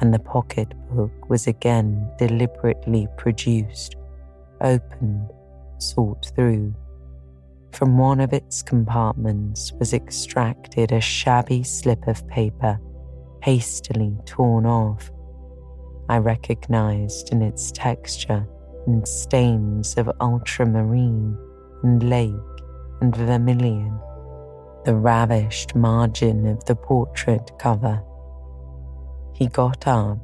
And 0.00 0.12
the 0.12 0.18
pocketbook 0.18 1.28
was 1.30 1.46
again 1.46 2.10
deliberately 2.18 3.06
produced, 3.16 3.96
opened, 4.60 5.30
sought 5.78 6.32
through. 6.34 6.74
From 7.72 7.98
one 7.98 8.20
of 8.20 8.32
its 8.32 8.62
compartments 8.62 9.72
was 9.78 9.92
extracted 9.92 10.92
a 10.92 11.00
shabby 11.00 11.62
slip 11.62 12.06
of 12.06 12.26
paper, 12.28 12.80
hastily 13.42 14.16
torn 14.24 14.66
off. 14.66 15.10
I 16.08 16.18
recognized 16.18 17.32
in 17.32 17.42
its 17.42 17.72
texture 17.72 18.46
and 18.86 19.06
stains 19.06 19.94
of 19.96 20.10
ultramarine 20.20 21.36
and 21.82 22.08
lake 22.08 22.34
and 23.00 23.14
vermilion 23.16 23.98
the 24.84 24.94
ravished 24.94 25.74
margin 25.74 26.46
of 26.46 26.62
the 26.66 26.76
portrait 26.76 27.50
cover. 27.58 28.02
He 29.34 29.46
got 29.46 29.86
up, 29.86 30.18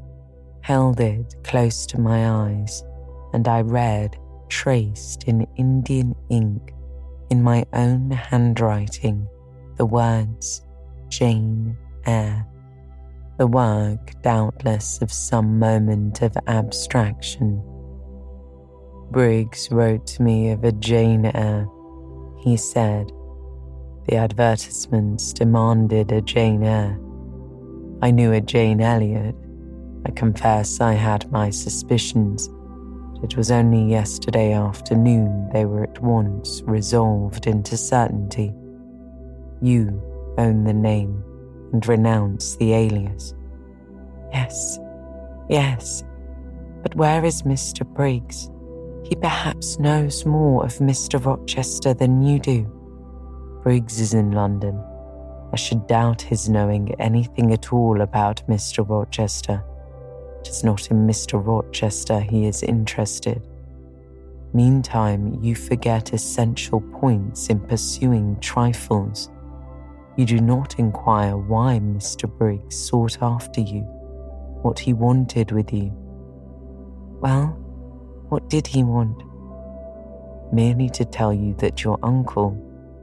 held 0.61 1.01
it 1.01 1.35
close 1.45 1.87
to 1.87 1.99
my 1.99 2.29
eyes, 2.29 2.85
and 3.33 3.49
I 3.49 3.63
read, 3.63 4.19
traced 4.49 5.25
in 5.25 5.47
Indian 5.57 6.15
ink, 6.29 6.75
in 7.31 7.43
my 7.43 7.65
own 7.73 8.11
handwriting, 8.11 9.27
the 9.77 9.87
words 9.87 10.63
Jane 11.09 11.77
Eyre. 12.05 12.47
The 13.39 13.47
work, 13.47 14.13
doubtless, 14.23 15.01
of 15.01 15.11
some 15.11 15.59
moment 15.59 16.21
of 16.21 16.37
abstraction 16.47 17.63
Briggs 19.11 19.69
wrote 19.71 20.07
to 20.09 20.23
me 20.23 20.51
of 20.51 20.65
a 20.65 20.73
Jane 20.73 21.27
Eyre. 21.27 21.69
He 22.39 22.57
said, 22.57 23.13
The 24.09 24.17
advertisements 24.17 25.33
demanded 25.33 26.13
a 26.13 26.21
Jane 26.21 26.63
Eyre. 26.63 26.99
I 28.03 28.11
knew 28.11 28.33
a 28.33 28.41
Jane 28.41 28.81
Elliot. 28.81 29.35
I 30.07 30.11
confess 30.13 30.81
I 30.81 30.95
had 30.95 31.31
my 31.31 31.51
suspicions, 31.51 32.49
it 33.23 33.37
was 33.37 33.51
only 33.51 33.91
yesterday 33.91 34.55
afternoon 34.55 35.51
they 35.53 35.67
were 35.67 35.83
at 35.83 36.03
once 36.03 36.63
resolved 36.65 37.47
into 37.47 37.77
certainty. 37.77 38.55
You 39.61 40.03
own 40.39 40.65
the 40.65 40.73
name 40.73 41.23
and 41.73 41.87
renounce 41.87 42.57
the 42.57 42.73
alias. 42.73 43.35
Yes, 44.33 44.79
yes, 45.51 46.03
but 46.83 46.95
where 46.95 47.23
is 47.23 47.43
Mr. 47.43 47.87
Briggs? 47.87 48.51
He 49.05 49.17
perhaps 49.17 49.79
knows 49.79 50.25
more 50.25 50.65
of 50.65 50.75
Mr. 50.79 51.25
Rochester 51.25 51.95
than 51.95 52.23
you 52.23 52.39
do. 52.39 52.63
Briggs 53.63 54.01
is 54.01 54.15
in 54.15 54.33
London. 54.33 54.83
I 55.53 55.57
should 55.57 55.87
doubt 55.87 56.23
his 56.23 56.49
knowing 56.49 56.95
anything 57.01 57.53
at 57.53 57.73
all 57.73 58.01
about 58.03 58.47
Mr. 58.49 58.89
Rochester. 58.89 59.65
It 60.41 60.49
is 60.49 60.65
not 60.65 60.91
in 60.91 61.07
Mr. 61.07 61.45
Rochester 61.45 62.21
he 62.21 62.47
is 62.47 62.63
interested. 62.63 63.43
Meantime, 64.53 65.39
you 65.43 65.55
forget 65.55 66.13
essential 66.13 66.81
points 66.81 67.49
in 67.49 67.61
pursuing 67.61 68.39
trifles. 68.41 69.31
You 70.17 70.25
do 70.25 70.41
not 70.41 70.79
inquire 70.79 71.37
why 71.37 71.79
Mr. 71.79 72.29
Briggs 72.29 72.77
sought 72.77 73.19
after 73.23 73.61
you, 73.61 73.83
what 74.63 74.79
he 74.79 74.93
wanted 74.93 75.53
with 75.53 75.73
you. 75.73 75.93
Well, 77.21 77.57
what 78.31 78.49
did 78.49 78.67
he 78.67 78.85
want? 78.85 79.23
Merely 80.53 80.89
to 80.91 81.05
tell 81.05 81.33
you 81.33 81.55
that 81.59 81.83
your 81.83 81.99
uncle, 82.03 82.57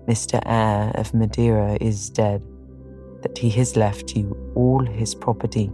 Mr. 0.08 0.42
Eyre 0.46 0.92
of 0.96 1.14
Madeira, 1.14 1.78
is 1.82 2.10
dead, 2.10 2.42
that 3.22 3.38
he 3.38 3.50
has 3.52 3.76
left 3.76 4.16
you 4.16 4.36
all 4.56 4.86
his 4.86 5.14
property, 5.14 5.66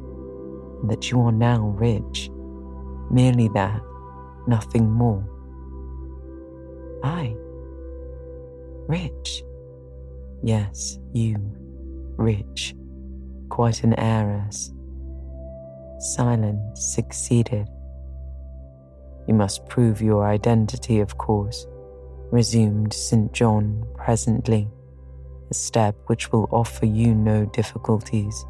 and 0.81 0.89
that 0.89 1.11
you 1.11 1.21
are 1.21 1.31
now 1.31 1.67
rich. 1.77 2.31
Merely 3.11 3.47
that, 3.49 3.79
nothing 4.47 4.89
more. 4.89 5.23
I? 7.03 7.35
Rich? 8.87 9.43
Yes, 10.41 10.97
you, 11.13 11.37
rich, 12.17 12.75
quite 13.49 13.83
an 13.83 13.93
heiress. 13.99 14.73
Silence 15.99 16.93
succeeded. 16.95 17.67
You 19.27 19.33
must 19.33 19.65
prove 19.67 20.01
your 20.01 20.25
identity, 20.25 20.99
of 20.99 21.17
course, 21.17 21.65
resumed 22.31 22.93
St. 22.93 23.31
John 23.31 23.85
presently, 23.95 24.67
a 25.49 25.53
step 25.53 25.95
which 26.07 26.31
will 26.31 26.49
offer 26.51 26.85
you 26.85 27.15
no 27.15 27.45
difficulties. 27.45 28.45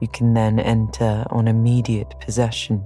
You 0.00 0.08
can 0.08 0.32
then 0.32 0.58
enter 0.58 1.26
on 1.30 1.48
immediate 1.48 2.14
possession. 2.20 2.82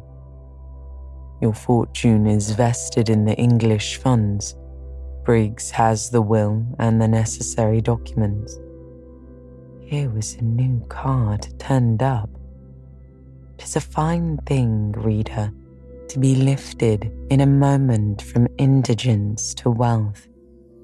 Your 1.41 1.55
fortune 1.55 2.27
is 2.27 2.51
vested 2.51 3.09
in 3.09 3.25
the 3.25 3.37
English 3.37 3.99
funds. 3.99 4.57
Briggs 5.25 5.71
has 5.71 6.11
the 6.11 6.23
will 6.23 6.67
and 6.81 7.01
the 7.01 7.09
necessary 7.09 7.81
documents. 7.81 8.59
Here 9.81 10.11
was 10.11 10.35
a 10.35 10.43
new 10.43 10.85
card 10.89 11.47
turned 11.61 12.03
up. 12.03 12.29
Tis 13.59 13.77
a 13.77 13.81
fine 13.81 14.39
thing, 14.39 14.93
reader 14.93 15.53
to 16.15 16.21
be 16.21 16.37
lifted 16.37 17.11
in 17.29 17.41
a 17.41 17.47
moment 17.47 18.23
from 18.23 18.47
indigence 18.57 19.53
to 19.53 19.69
wealth, 19.69 20.29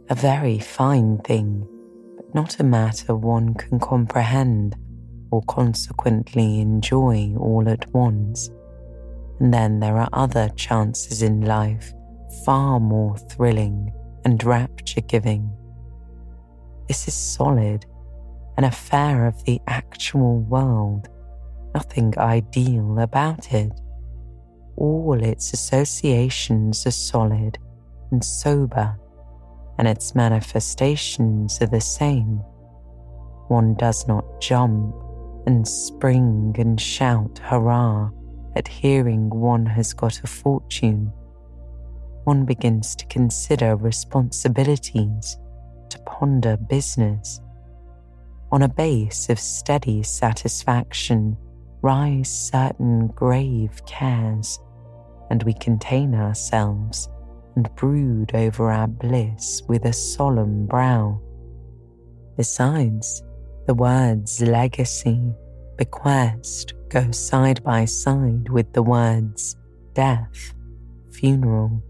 a 0.08 0.14
very 0.16 0.58
fine 0.58 1.18
thing, 1.18 1.64
but 2.16 2.34
not 2.34 2.58
a 2.58 2.64
matter 2.64 3.14
one 3.14 3.54
can 3.54 3.78
comprehend 3.78 4.74
or 5.30 5.40
consequently 5.42 6.60
enjoy 6.60 7.32
all 7.38 7.68
at 7.68 7.88
once. 7.94 8.50
And 9.38 9.54
then 9.54 9.78
there 9.78 9.98
are 9.98 10.08
other 10.12 10.48
chances 10.56 11.22
in 11.22 11.42
life 11.42 11.92
far 12.44 12.80
more 12.80 13.16
thrilling 13.16 13.92
and 14.24 14.42
rapture 14.42 15.00
giving. 15.02 15.48
This 16.88 17.06
is 17.06 17.14
solid, 17.14 17.86
an 18.56 18.64
affair 18.64 19.28
of 19.28 19.44
the 19.44 19.60
actual 19.68 20.40
world, 20.40 21.08
nothing 21.72 22.18
ideal 22.18 22.98
about 22.98 23.52
it 23.52 23.70
all 24.80 25.22
its 25.22 25.52
associations 25.52 26.86
are 26.86 26.90
solid 26.90 27.58
and 28.10 28.24
sober, 28.24 28.98
and 29.78 29.86
its 29.86 30.14
manifestations 30.14 31.60
are 31.60 31.66
the 31.66 31.80
same. 31.80 32.38
One 33.48 33.74
does 33.74 34.08
not 34.08 34.40
jump 34.40 34.94
and 35.46 35.68
spring 35.68 36.56
and 36.58 36.80
shout 36.80 37.38
hurrah 37.38 38.10
at 38.56 38.66
hearing 38.66 39.28
one 39.28 39.66
has 39.66 39.92
got 39.92 40.24
a 40.24 40.26
fortune. 40.26 41.12
One 42.24 42.46
begins 42.46 42.96
to 42.96 43.06
consider 43.06 43.76
responsibilities, 43.76 45.36
to 45.90 45.98
ponder 46.06 46.56
business. 46.56 47.40
On 48.50 48.62
a 48.62 48.68
base 48.68 49.28
of 49.28 49.38
steady 49.38 50.02
satisfaction 50.02 51.36
rise 51.82 52.30
certain 52.30 53.08
grave 53.08 53.82
cares 53.86 54.58
and 55.30 55.42
we 55.44 55.54
contain 55.54 56.14
ourselves 56.14 57.08
and 57.56 57.74
brood 57.76 58.34
over 58.34 58.70
our 58.70 58.88
bliss 58.88 59.62
with 59.68 59.84
a 59.84 59.92
solemn 59.92 60.66
brow. 60.66 61.20
Besides, 62.36 63.22
the 63.66 63.74
words 63.74 64.42
legacy, 64.42 65.32
bequest 65.76 66.74
go 66.88 67.10
side 67.10 67.62
by 67.62 67.84
side 67.84 68.48
with 68.48 68.72
the 68.72 68.82
words 68.82 69.56
death, 69.94 70.54
funeral. 71.12 71.82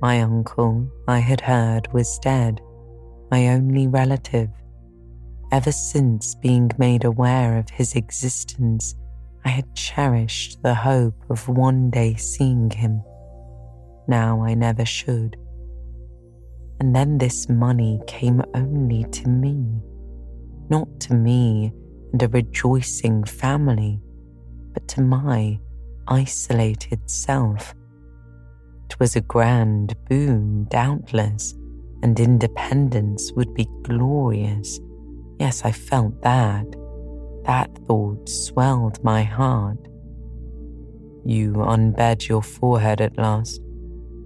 My 0.00 0.20
uncle, 0.20 0.88
I 1.08 1.18
had 1.18 1.40
heard, 1.40 1.92
was 1.92 2.18
dead, 2.18 2.60
my 3.30 3.48
only 3.48 3.86
relative. 3.86 4.50
Ever 5.52 5.72
since 5.72 6.34
being 6.34 6.70
made 6.78 7.04
aware 7.04 7.56
of 7.58 7.70
his 7.70 7.94
existence, 7.94 8.94
I 9.46 9.50
had 9.50 9.76
cherished 9.76 10.60
the 10.64 10.74
hope 10.74 11.14
of 11.30 11.48
one 11.48 11.88
day 11.88 12.16
seeing 12.16 12.68
him. 12.68 13.00
Now 14.08 14.42
I 14.42 14.54
never 14.54 14.84
should. 14.84 15.36
And 16.80 16.96
then 16.96 17.18
this 17.18 17.48
money 17.48 18.00
came 18.08 18.42
only 18.54 19.04
to 19.04 19.28
me, 19.28 19.64
not 20.68 20.88
to 21.02 21.14
me 21.14 21.72
and 22.12 22.20
a 22.24 22.28
rejoicing 22.28 23.22
family, 23.22 24.00
but 24.74 24.88
to 24.88 25.00
my 25.00 25.60
isolated 26.08 27.08
self. 27.08 27.72
It 28.90 28.98
was 28.98 29.14
a 29.14 29.20
grand 29.20 29.94
boon, 30.08 30.66
doubtless, 30.70 31.54
and 32.02 32.18
independence 32.18 33.30
would 33.36 33.54
be 33.54 33.68
glorious. 33.84 34.80
Yes, 35.38 35.64
I 35.64 35.70
felt 35.70 36.20
that. 36.22 36.66
That 37.46 37.70
thought 37.86 38.28
swelled 38.28 39.02
my 39.04 39.22
heart. 39.22 39.78
You 41.24 41.62
unbed 41.62 42.26
your 42.26 42.42
forehead 42.42 43.00
at 43.00 43.16
last, 43.16 43.60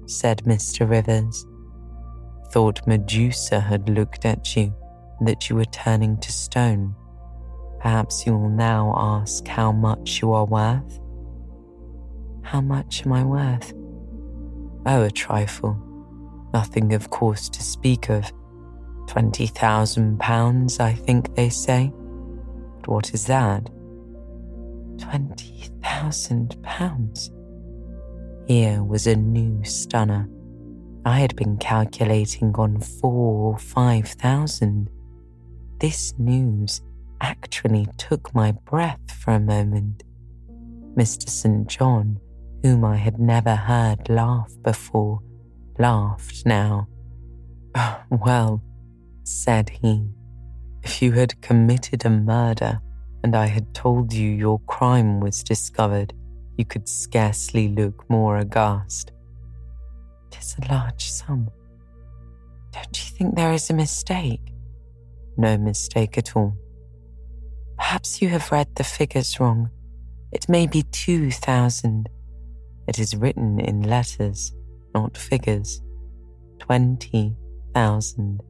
said 0.07 0.43
Mr. 0.45 0.89
Rivers. 0.89 1.47
thought 2.51 2.87
Medusa 2.87 3.61
had 3.61 3.89
looked 3.89 4.25
at 4.25 4.57
you 4.57 4.75
that 5.21 5.49
you 5.49 5.57
were 5.57 5.67
turning 5.67 6.17
to 6.19 6.33
stone. 6.33 6.95
Perhaps 7.81 8.27
you 8.27 8.37
will 8.37 8.49
now 8.49 8.95
ask 8.97 9.47
how 9.47 9.71
much 9.71 10.21
you 10.21 10.33
are 10.33 10.47
worth? 10.47 10.99
How 12.43 12.61
much 12.61 13.07
am 13.07 13.13
I 13.13 13.23
worth? 13.23 13.73
Oh, 14.87 15.03
a 15.03 15.11
trifle. 15.11 15.77
Nothing, 16.55 16.95
of 16.95 17.11
course, 17.11 17.49
to 17.51 17.63
speak 17.63 18.09
of. 18.09 18.33
Twenty 19.07 19.47
thousand 19.47 20.19
pounds, 20.19 20.81
I 20.81 20.95
think 20.95 21.35
they 21.37 21.51
say. 21.51 21.93
What 22.87 23.15
is 23.15 23.27
that? 23.27 23.67
Twenty 24.99 25.69
thousand 25.83 26.61
pounds? 26.63 27.31
Here 28.47 28.83
was 28.83 29.07
a 29.07 29.17
new 29.17 29.65
stunner. 29.65 30.29
I 31.05 31.21
had 31.21 31.37
been 31.37 31.57
calculating 31.57 32.55
on 32.57 32.81
four 32.81 33.53
or 33.53 33.59
five 33.59 34.09
thousand. 34.09 34.91
This 35.79 36.15
news 36.19 36.83
actually 37.21 37.89
took 37.97 38.35
my 38.35 38.53
breath 38.53 39.11
for 39.23 39.33
a 39.33 39.41
moment. 39.41 40.03
Mr. 40.97 41.29
St. 41.29 41.67
John, 41.67 42.19
whom 42.63 42.85
I 42.85 42.97
had 42.97 43.19
never 43.19 43.55
heard 43.55 44.09
laugh 44.09 44.53
before, 44.63 45.21
laughed 45.79 46.45
now. 46.45 46.89
Oh, 47.75 48.03
well, 48.11 48.63
said 49.25 49.71
he, 49.71 50.09
if 50.83 51.03
you 51.03 51.13
had 51.13 51.41
committed 51.43 52.05
a 52.05 52.11
murder 52.11 52.81
and 53.23 53.37
I 53.37 53.47
had 53.47 53.75
told 53.75 54.13
you 54.13 54.31
your 54.31 54.61
crime 54.61 55.21
was 55.21 55.43
discovered, 55.43 56.13
you 56.57 56.65
could 56.65 56.89
scarcely 56.89 57.69
look 57.69 58.09
more 58.09 58.39
aghast. 58.39 59.13
Tis 60.31 60.57
a 60.63 60.73
large 60.73 61.11
sum. 61.11 61.51
Don't 62.73 62.99
you 62.99 63.17
think 63.17 63.35
there 63.35 63.53
is 63.53 63.69
a 63.71 63.75
mistake? 63.75 64.53
No 65.37 65.59
mistake 65.59 66.17
at 66.19 66.37
all. 66.37 66.57
Perhaps 67.77 68.21
you 68.23 68.29
have 68.29 68.53
read 68.53 68.69
the 68.75 68.85
figures 68.85 69.41
wrong. 69.41 69.71
It 70.33 70.49
may 70.49 70.67
be 70.67 70.83
two 70.85 71.31
thousand. 71.31 72.09
It 72.87 72.99
is 72.99 73.17
written 73.17 73.59
in 73.59 73.83
letters, 73.83 74.55
not 74.95 75.17
figures. 75.17 75.83
Twenty 76.59 77.35
thousand. 77.75 78.43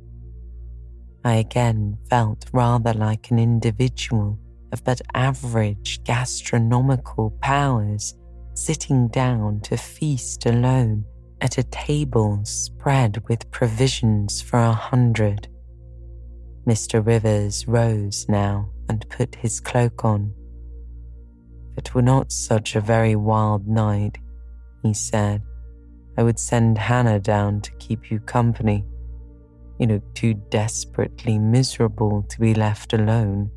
I 1.24 1.36
again 1.36 1.98
felt 2.08 2.46
rather 2.52 2.94
like 2.94 3.30
an 3.30 3.38
individual 3.38 4.38
of 4.72 4.82
but 4.84 5.00
average 5.14 6.02
gastronomical 6.04 7.30
powers 7.42 8.14
sitting 8.54 9.08
down 9.08 9.60
to 9.60 9.76
feast 9.76 10.46
alone 10.46 11.04
at 11.40 11.58
a 11.58 11.62
table 11.64 12.40
spread 12.44 13.22
with 13.28 13.50
provisions 13.50 14.40
for 14.40 14.58
a 14.58 14.72
hundred. 14.72 15.48
Mr. 16.66 17.04
Rivers 17.04 17.66
rose 17.66 18.26
now 18.28 18.70
and 18.88 19.08
put 19.08 19.34
his 19.34 19.60
cloak 19.60 20.04
on. 20.04 20.32
If 21.72 21.78
it 21.78 21.94
were 21.94 22.02
not 22.02 22.32
such 22.32 22.76
a 22.76 22.80
very 22.80 23.16
wild 23.16 23.66
night, 23.66 24.18
he 24.82 24.92
said, 24.94 25.42
I 26.18 26.22
would 26.22 26.38
send 26.38 26.76
Hannah 26.76 27.20
down 27.20 27.60
to 27.62 27.70
keep 27.76 28.10
you 28.10 28.20
company. 28.20 28.84
You 29.80 29.88
look 29.88 30.14
too 30.14 30.34
desperately 30.34 31.38
miserable 31.38 32.22
to 32.28 32.38
be 32.38 32.54
left 32.54 32.92
alone 32.92 33.50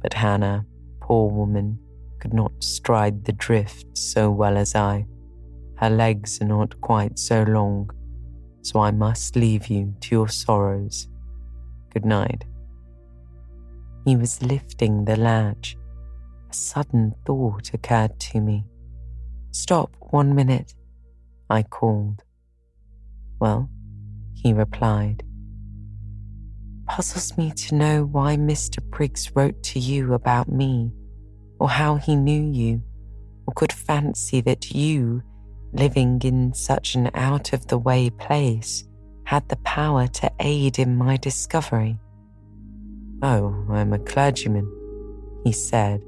but 0.00 0.14
Hannah, 0.14 0.64
poor 1.00 1.30
woman, 1.30 1.78
could 2.20 2.34
not 2.34 2.52
stride 2.62 3.24
the 3.24 3.32
drift 3.32 3.96
so 3.96 4.30
well 4.30 4.56
as 4.56 4.74
I. 4.74 5.06
Her 5.76 5.90
legs 5.90 6.40
are 6.40 6.46
not 6.46 6.80
quite 6.80 7.18
so 7.18 7.42
long, 7.42 7.90
so 8.62 8.80
I 8.80 8.90
must 8.90 9.36
leave 9.36 9.68
you 9.68 9.94
to 10.00 10.14
your 10.14 10.28
sorrows. 10.28 11.08
Good 11.92 12.04
night. 12.04 12.44
He 14.04 14.16
was 14.16 14.42
lifting 14.42 15.04
the 15.04 15.16
latch. 15.16 15.76
A 16.50 16.54
sudden 16.54 17.14
thought 17.26 17.74
occurred 17.74 18.18
to 18.20 18.40
me. 18.40 18.64
Stop 19.50 19.94
one 20.10 20.34
minute, 20.34 20.74
I 21.50 21.62
called. 21.62 22.22
Well, 23.40 23.68
he 24.34 24.52
replied 24.52 25.22
puzzles 26.88 27.36
me 27.38 27.52
to 27.52 27.74
know 27.74 28.04
why 28.04 28.36
Mr. 28.36 28.82
Briggs 28.82 29.30
wrote 29.36 29.62
to 29.62 29.78
you 29.78 30.14
about 30.14 30.48
me, 30.48 30.90
or 31.60 31.68
how 31.68 31.96
he 31.96 32.16
knew 32.16 32.50
you, 32.50 32.82
or 33.46 33.54
could 33.54 33.72
fancy 33.72 34.40
that 34.40 34.72
you, 34.72 35.22
living 35.72 36.20
in 36.24 36.54
such 36.54 36.94
an 36.94 37.10
out 37.14 37.52
of 37.52 37.66
the 37.66 37.78
way 37.78 38.10
place, 38.10 38.84
had 39.24 39.48
the 39.48 39.56
power 39.56 40.06
to 40.06 40.32
aid 40.40 40.78
in 40.78 40.96
my 40.96 41.16
discovery. 41.18 41.98
Oh, 43.22 43.66
I'm 43.70 43.92
a 43.92 43.98
clergyman, 43.98 44.66
he 45.44 45.52
said. 45.52 46.00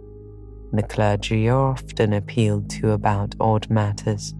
The 0.73 0.83
clergy 0.83 1.49
are 1.49 1.73
often 1.73 2.13
appealed 2.13 2.71
to 2.71 2.93
about 2.93 3.35
odd 3.41 3.69
matters. 3.69 4.35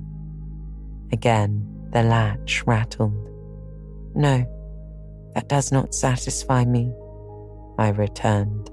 Again, 1.13 1.67
the 1.93 2.05
latch 2.05 2.65
rattled. 2.67 3.29
No, 4.15 4.47
that 5.35 5.49
does 5.49 5.73
not 5.73 5.95
satisfy 5.95 6.65
me, 6.65 6.93
I 7.79 7.89
returned. 7.91 8.71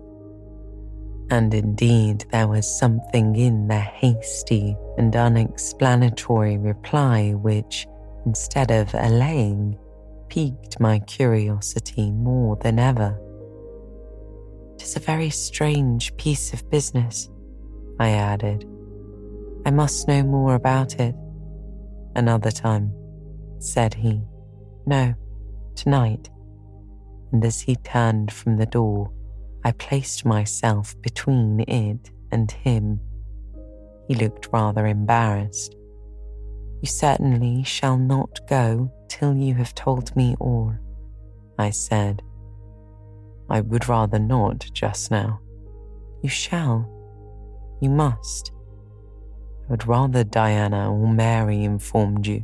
And 1.29 1.53
indeed, 1.53 2.25
there 2.31 2.47
was 2.47 2.79
something 2.79 3.35
in 3.35 3.67
the 3.67 3.79
hasty 3.79 4.77
and 4.97 5.15
unexplanatory 5.15 6.57
reply 6.57 7.31
which, 7.33 7.85
instead 8.25 8.71
of 8.71 8.93
allaying, 8.93 9.77
piqued 10.29 10.79
my 10.79 10.99
curiosity 10.99 12.11
more 12.11 12.57
than 12.61 12.79
ever. 12.79 13.19
Tis 14.77 14.95
a 14.95 14.99
very 14.99 15.29
strange 15.29 16.15
piece 16.17 16.53
of 16.53 16.69
business, 16.69 17.29
I 17.99 18.11
added. 18.11 18.65
I 19.65 19.71
must 19.71 20.07
know 20.07 20.23
more 20.23 20.55
about 20.55 20.99
it. 20.99 21.15
Another 22.15 22.51
time, 22.51 22.93
said 23.59 23.93
he. 23.93 24.21
No, 24.85 25.13
tonight 25.75 26.29
and 27.31 27.43
as 27.43 27.61
he 27.61 27.75
turned 27.75 28.31
from 28.31 28.57
the 28.57 28.65
door, 28.65 29.11
I 29.63 29.71
placed 29.71 30.25
myself 30.25 30.95
between 31.01 31.59
it 31.61 32.11
and 32.31 32.49
him. 32.49 32.99
He 34.07 34.15
looked 34.15 34.49
rather 34.53 34.87
embarrassed. 34.87 35.75
You 36.81 36.87
certainly 36.87 37.63
shall 37.63 37.97
not 37.97 38.39
go 38.47 38.91
till 39.09 39.35
you 39.35 39.55
have 39.55 39.73
told 39.75 40.15
me 40.15 40.35
all, 40.39 40.73
I 41.57 41.71
said. 41.71 42.21
I 43.49 43.61
would 43.61 43.89
rather 43.89 44.19
not 44.19 44.67
just 44.73 45.11
now. 45.11 45.39
You 46.21 46.29
shall. 46.29 46.89
You 47.81 47.89
must. 47.89 48.51
I 49.67 49.71
would 49.71 49.87
rather 49.87 50.23
Diana 50.23 50.91
or 50.93 51.07
Mary 51.07 51.63
informed 51.63 52.25
you. 52.27 52.43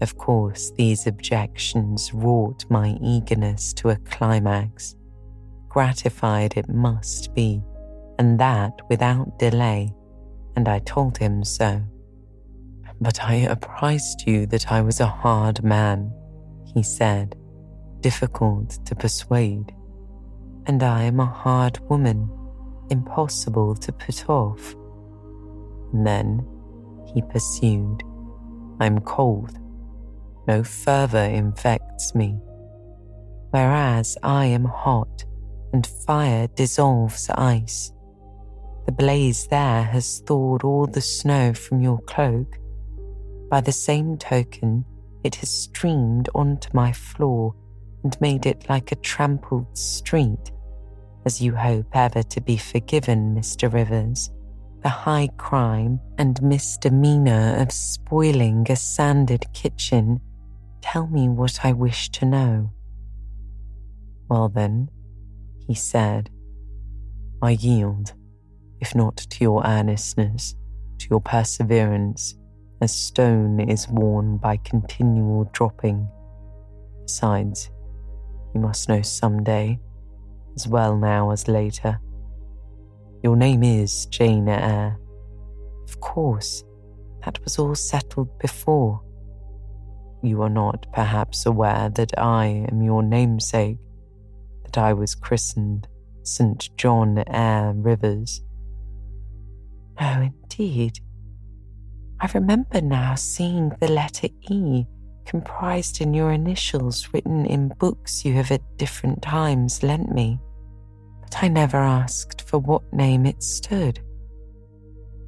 Of 0.00 0.16
course, 0.16 0.70
these 0.76 1.06
objections 1.06 2.14
wrought 2.14 2.64
my 2.70 2.96
eagerness 3.02 3.72
to 3.74 3.90
a 3.90 3.96
climax. 3.96 4.94
Gratified 5.68 6.56
it 6.56 6.68
must 6.68 7.34
be, 7.34 7.60
and 8.18 8.38
that 8.38 8.72
without 8.88 9.38
delay, 9.38 9.92
and 10.54 10.68
I 10.68 10.78
told 10.80 11.18
him 11.18 11.44
so. 11.44 11.82
But 13.00 13.22
I 13.22 13.34
apprised 13.34 14.24
you 14.26 14.46
that 14.46 14.70
I 14.70 14.82
was 14.82 15.00
a 15.00 15.06
hard 15.06 15.64
man, 15.64 16.12
he 16.74 16.82
said, 16.82 17.36
difficult 18.00 18.84
to 18.86 18.94
persuade. 18.94 19.74
And 20.66 20.82
I 20.82 21.04
am 21.04 21.18
a 21.18 21.26
hard 21.26 21.80
woman, 21.88 22.30
impossible 22.90 23.74
to 23.76 23.92
put 23.92 24.28
off. 24.28 24.74
And 25.92 26.06
then 26.06 26.46
he 27.12 27.22
pursued, 27.22 28.02
I'm 28.80 29.00
cold 29.00 29.58
no 30.48 30.64
fervour 30.64 31.18
infects 31.18 32.14
me, 32.14 32.40
whereas 33.50 34.16
I 34.22 34.46
am 34.46 34.64
hot 34.64 35.24
and 35.74 35.86
fire 35.86 36.48
dissolves 36.56 37.28
ice. 37.28 37.92
The 38.86 38.92
blaze 38.92 39.46
there 39.48 39.82
has 39.82 40.20
thawed 40.26 40.64
all 40.64 40.86
the 40.86 41.02
snow 41.02 41.52
from 41.52 41.82
your 41.82 42.00
cloak. 42.00 42.56
By 43.50 43.60
the 43.60 43.72
same 43.72 44.16
token, 44.16 44.86
it 45.22 45.34
has 45.36 45.50
streamed 45.50 46.30
onto 46.34 46.70
my 46.72 46.92
floor 46.92 47.54
and 48.02 48.18
made 48.18 48.46
it 48.46 48.70
like 48.70 48.90
a 48.90 48.96
trampled 48.96 49.76
street, 49.76 50.50
as 51.26 51.42
you 51.42 51.54
hope 51.54 51.88
ever 51.92 52.22
to 52.22 52.40
be 52.40 52.56
forgiven, 52.56 53.34
Mr. 53.34 53.70
Rivers, 53.70 54.30
the 54.82 54.88
high 54.88 55.28
crime 55.36 56.00
and 56.16 56.40
misdemeanour 56.40 57.60
of 57.60 57.70
spoiling 57.70 58.64
a 58.70 58.76
sanded 58.76 59.44
kitchen 59.52 60.20
Tell 60.80 61.06
me 61.06 61.28
what 61.28 61.64
I 61.64 61.72
wish 61.72 62.10
to 62.10 62.24
know. 62.24 62.70
Well, 64.28 64.48
then, 64.48 64.90
he 65.66 65.74
said, 65.74 66.30
I 67.42 67.50
yield, 67.52 68.14
if 68.80 68.94
not 68.94 69.16
to 69.16 69.44
your 69.44 69.64
earnestness, 69.64 70.54
to 70.98 71.06
your 71.10 71.20
perseverance, 71.20 72.34
as 72.80 72.94
stone 72.94 73.60
is 73.60 73.88
worn 73.88 74.36
by 74.36 74.56
continual 74.58 75.50
dropping. 75.52 76.08
Besides, 77.02 77.70
you 78.54 78.60
must 78.60 78.88
know 78.88 79.02
some 79.02 79.42
day, 79.42 79.78
as 80.56 80.68
well 80.68 80.96
now 80.96 81.30
as 81.30 81.48
later. 81.48 82.00
Your 83.22 83.36
name 83.36 83.62
is 83.62 84.06
Jane 84.06 84.48
Eyre. 84.48 84.98
Of 85.88 86.00
course, 86.00 86.64
that 87.24 87.42
was 87.44 87.58
all 87.58 87.74
settled 87.74 88.38
before. 88.38 89.02
You 90.22 90.42
are 90.42 90.50
not 90.50 90.86
perhaps 90.92 91.46
aware 91.46 91.88
that 91.90 92.18
I 92.18 92.66
am 92.70 92.82
your 92.82 93.02
namesake, 93.02 93.78
that 94.64 94.78
I 94.78 94.92
was 94.92 95.14
christened 95.14 95.86
St. 96.22 96.68
John 96.76 97.22
Eyre 97.26 97.72
Rivers. 97.74 98.42
Oh, 100.00 100.20
indeed. 100.22 100.98
I 102.20 102.28
remember 102.34 102.80
now 102.80 103.14
seeing 103.14 103.70
the 103.80 103.88
letter 103.88 104.28
E 104.50 104.84
comprised 105.24 106.00
in 106.00 106.14
your 106.14 106.32
initials 106.32 107.08
written 107.12 107.46
in 107.46 107.72
books 107.78 108.24
you 108.24 108.32
have 108.32 108.50
at 108.50 108.76
different 108.76 109.22
times 109.22 109.82
lent 109.82 110.10
me, 110.10 110.40
but 111.20 111.42
I 111.42 111.48
never 111.48 111.76
asked 111.76 112.48
for 112.48 112.58
what 112.58 112.92
name 112.92 113.26
it 113.26 113.42
stood. 113.42 114.00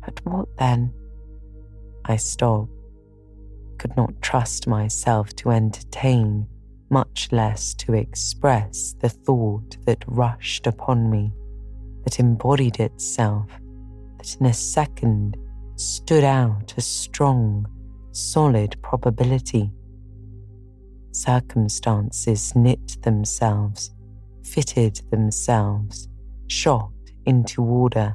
But 0.04 0.20
what 0.24 0.48
then? 0.56 0.92
I 2.06 2.16
stopped, 2.16 2.72
could 3.80 3.96
not 3.96 4.20
trust 4.20 4.66
myself 4.66 5.34
to 5.34 5.50
entertain, 5.50 6.46
much 6.90 7.32
less 7.32 7.72
to 7.72 7.94
express 7.94 8.94
the 9.00 9.08
thought 9.08 9.78
that 9.86 10.04
rushed 10.06 10.66
upon 10.66 11.08
me, 11.08 11.32
that 12.04 12.20
embodied 12.20 12.78
itself, 12.78 13.48
that 14.18 14.36
in 14.38 14.44
a 14.44 14.52
second 14.52 15.38
stood 15.76 16.24
out 16.24 16.74
a 16.76 16.80
strong, 16.82 17.66
solid 18.12 18.76
probability. 18.82 19.70
Circumstances 21.12 22.54
knit 22.54 22.98
themselves, 23.00 23.94
fitted 24.44 25.00
themselves, 25.10 26.06
shot 26.48 26.92
into 27.24 27.64
order. 27.64 28.14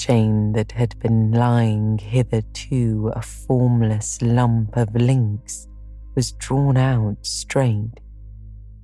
Chain 0.00 0.52
that 0.52 0.72
had 0.72 0.98
been 0.98 1.30
lying 1.30 1.98
hitherto 1.98 3.12
a 3.14 3.20
formless 3.20 4.22
lump 4.22 4.74
of 4.78 4.94
links 4.94 5.68
was 6.14 6.32
drawn 6.32 6.78
out 6.78 7.18
straight. 7.20 8.00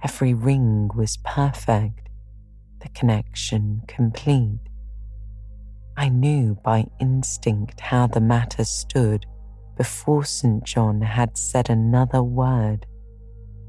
Every 0.04 0.34
ring 0.34 0.90
was 0.94 1.16
perfect, 1.24 2.10
the 2.82 2.90
connection 2.90 3.80
complete. 3.88 4.60
I 5.96 6.10
knew 6.10 6.58
by 6.62 6.84
instinct 7.00 7.80
how 7.80 8.08
the 8.08 8.20
matter 8.20 8.64
stood 8.64 9.24
before 9.78 10.26
St. 10.26 10.64
John 10.64 11.00
had 11.00 11.38
said 11.38 11.70
another 11.70 12.22
word. 12.22 12.84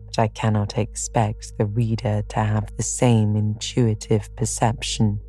But 0.07 0.19
I 0.19 0.27
cannot 0.27 0.77
expect 0.77 1.53
the 1.57 1.65
reader 1.65 2.23
to 2.27 2.39
have 2.39 2.75
the 2.75 2.83
same 2.83 3.37
intuitive 3.37 4.35
perception, 4.35 5.21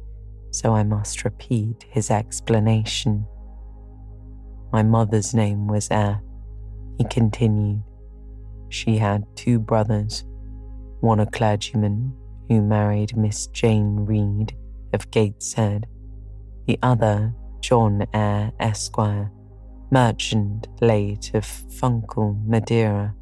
so 0.59 0.75
I 0.75 0.83
must 0.83 1.25
repeat 1.25 1.85
his 1.89 2.11
explanation. 2.11 3.25
My 4.73 4.83
mother's 4.83 5.33
name 5.33 5.69
was 5.69 5.89
Eyre, 5.91 6.21
he 6.99 7.05
continued. 7.05 7.83
She 8.69 8.99
had 8.99 9.25
two 9.37 9.61
brothers, 9.61 10.25
one 11.01 11.21
a 11.21 11.27
clergyman 11.27 12.13
who 12.49 12.61
married 12.61 13.17
Miss 13.17 13.47
Jane 13.49 14.05
Reed 14.05 14.57
of 14.93 15.11
Gateshead, 15.11 15.87
the 16.67 16.79
other 16.83 17.33
John 17.61 18.07
Eyre, 18.13 18.51
Esquire 18.59 19.31
merchant 19.91 20.67
late 20.81 21.33
of 21.35 21.45
Funchal, 21.45 22.39
Madeira. 22.45 23.15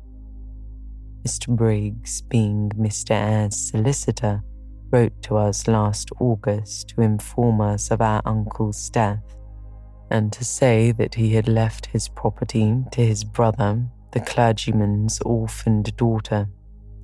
Mr. 1.22 1.54
Briggs, 1.54 2.22
being 2.22 2.70
Mr. 2.70 3.12
Eyre's 3.12 3.56
solicitor, 3.56 4.42
wrote 4.90 5.22
to 5.22 5.36
us 5.36 5.66
last 5.66 6.10
August 6.20 6.88
to 6.90 7.00
inform 7.00 7.60
us 7.60 7.90
of 7.90 8.00
our 8.00 8.22
uncle's 8.24 8.88
death 8.90 9.36
and 10.10 10.32
to 10.32 10.44
say 10.44 10.92
that 10.92 11.14
he 11.14 11.34
had 11.34 11.48
left 11.48 11.86
his 11.86 12.08
property 12.08 12.84
to 12.92 13.04
his 13.04 13.24
brother, 13.24 13.84
the 14.12 14.20
clergyman's 14.20 15.20
orphaned 15.22 15.96
daughter, 15.96 16.48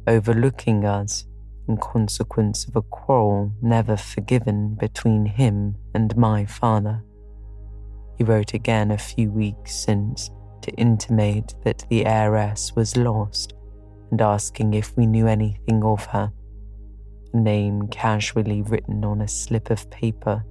overlooking 0.07 0.85
us 0.85 1.27
in 1.69 1.77
consequence 1.77 2.67
of 2.67 2.77
a 2.77 2.83
quarrel 2.83 3.53
never 3.61 3.97
forgiven 3.97 4.75
between 4.75 5.27
him 5.27 5.77
and 5.95 6.17
my 6.17 6.45
father. 6.45 7.03
He 8.19 8.25
wrote 8.25 8.55
again 8.55 8.91
a 8.91 8.99
few 8.99 9.31
weeks 9.31 9.75
since 9.75 10.31
to 10.63 10.71
intimate 10.73 11.55
that 11.65 11.85
the 11.89 12.07
heiress 12.07 12.73
was 12.77 12.97
lost 12.97 13.55
and 14.11 14.21
asking 14.21 14.75
if 14.75 14.97
we 14.97 15.07
knew 15.07 15.27
anything 15.27 15.83
of 15.83 16.05
her. 16.07 16.33
Name 17.35 17.89
casually 17.89 18.63
written 18.63 19.05
on 19.05 19.21
a 19.21 19.29
slip 19.29 19.71
of 19.71 19.91
paper 19.91 20.45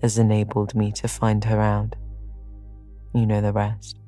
has 0.00 0.18
enabled 0.18 0.74
me 0.74 0.90
to 0.92 1.08
find 1.08 1.44
her 1.44 1.60
out. 1.60 1.94
You 3.14 3.26
know 3.26 3.40
the 3.40 3.52
rest. 3.52 3.98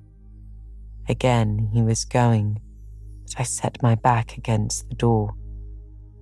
Again, 1.08 1.70
he 1.72 1.82
was 1.82 2.04
going, 2.04 2.60
but 3.22 3.40
I 3.40 3.42
set 3.42 3.82
my 3.82 3.94
back 3.94 4.36
against 4.38 4.88
the 4.88 4.94
door. 4.94 5.34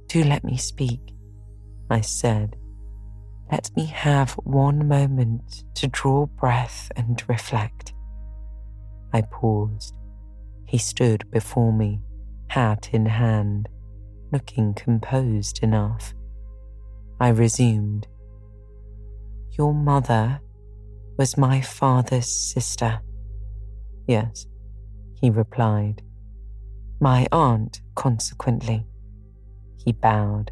Do 0.09 0.25
let 0.25 0.45
me 0.45 0.57
speak, 0.57 1.01
I 1.89 2.01
said, 2.01 2.57
let 3.53 3.71
me 3.77 3.85
have 3.85 4.33
one 4.45 4.89
moment 4.89 5.65
to 5.75 5.87
draw 5.87 6.25
breath 6.27 6.91
and 6.97 7.23
reflect. 7.29 7.93
I 9.13 9.21
paused. 9.21 9.95
He 10.67 10.79
stood 10.79 11.31
before 11.31 11.71
me, 11.71 12.01
hat 12.49 12.89
in 12.93 13.05
hand, 13.05 13.69
looking 14.33 14.73
composed 14.75 15.63
enough. 15.63 16.15
I 17.21 17.29
resumed. 17.29 18.09
Your 19.51 19.75
mother 19.75 20.41
was 21.19 21.37
my 21.37 21.61
father's 21.61 22.27
sister. 22.27 23.01
Yes, 24.09 24.47
he 25.21 25.31
replied. 25.31 26.03
My 27.01 27.27
aunt, 27.31 27.81
consequently. 27.95 28.87
He 29.85 29.93
bowed. 29.93 30.51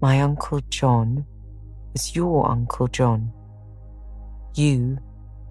My 0.00 0.20
uncle 0.20 0.60
John 0.68 1.26
was 1.92 2.14
your 2.14 2.48
Uncle 2.48 2.86
John. 2.86 3.32
You, 4.54 4.98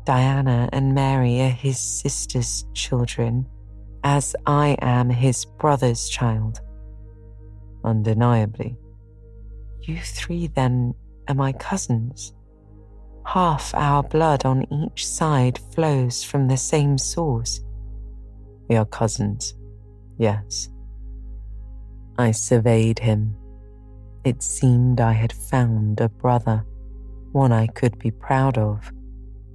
Diana, 0.06 0.70
and 0.72 0.96
Mary 0.96 1.42
are 1.42 1.50
his 1.50 1.80
sister's 1.80 2.66
children, 2.74 3.46
as 4.04 4.36
I 4.46 4.78
am 4.82 5.10
his 5.10 5.44
brother's 5.44 6.08
child. 6.08 6.62
Undeniably. 7.84 8.78
You 9.82 9.98
three, 10.00 10.48
then, 10.48 10.94
are 11.28 11.36
my 11.36 11.54
cousins. 11.54 12.34
Half 13.26 13.74
our 13.76 14.04
blood 14.04 14.46
on 14.46 14.72
each 14.72 15.06
side 15.06 15.60
flows 15.74 16.24
from 16.24 16.48
the 16.48 16.58
same 16.58 16.98
source. 16.98 17.62
We 18.70 18.76
are 18.76 18.86
cousins, 18.86 19.54
yes. 20.18 20.70
I 22.18 22.32
surveyed 22.32 23.00
him 23.00 23.36
it 24.28 24.44
seemed 24.44 25.00
I 25.00 25.14
had 25.14 25.32
found 25.32 26.02
a 26.02 26.10
brother, 26.10 26.66
one 27.32 27.54
I 27.54 27.68
could 27.68 27.98
be 27.98 28.12
proud 28.12 28.58
of, 28.58 28.92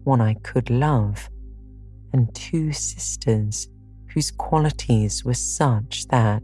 one 0.05 0.23
I 0.23 0.33
could 0.43 0.71
love, 0.71 1.29
and 2.15 2.35
two 2.35 2.73
sisters 2.73 3.69
whose 4.15 4.31
qualities 4.31 5.27
were 5.27 5.35
such 5.35 6.09
that, 6.09 6.43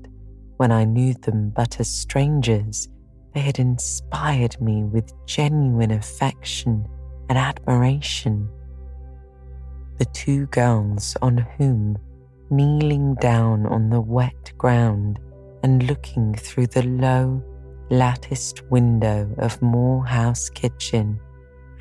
when 0.58 0.70
I 0.70 0.84
knew 0.84 1.14
them 1.14 1.50
but 1.54 1.80
as 1.80 1.88
strangers, 1.88 2.88
they 3.32 3.40
had 3.40 3.58
inspired 3.58 4.60
me 4.60 4.82
with 4.84 5.12
genuine 5.26 5.92
affection 5.92 6.86
and 7.28 7.38
admiration. 7.38 8.48
The 9.98 10.04
two 10.06 10.46
girls 10.46 11.16
on 11.22 11.38
whom, 11.38 11.96
kneeling 12.50 13.14
down 13.16 13.66
on 13.66 13.88
the 13.88 14.00
wet 14.00 14.52
ground 14.58 15.20
and 15.62 15.86
looking 15.86 16.34
through 16.34 16.66
the 16.68 16.82
low, 16.82 17.42
latticed 17.90 18.62
window 18.70 19.32
of 19.38 19.62
Moor 19.62 20.04
House 20.04 20.48
kitchen, 20.48 21.20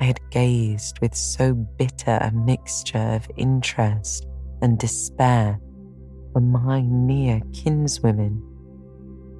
I 0.00 0.04
had 0.04 0.20
gazed 0.30 1.00
with 1.00 1.14
so 1.16 1.52
bitter 1.52 2.18
a 2.20 2.30
mixture 2.30 2.98
of 2.98 3.28
interest 3.36 4.26
and 4.62 4.78
despair 4.78 5.58
were 6.32 6.40
my 6.40 6.82
near 6.82 7.40
kinswomen, 7.52 8.40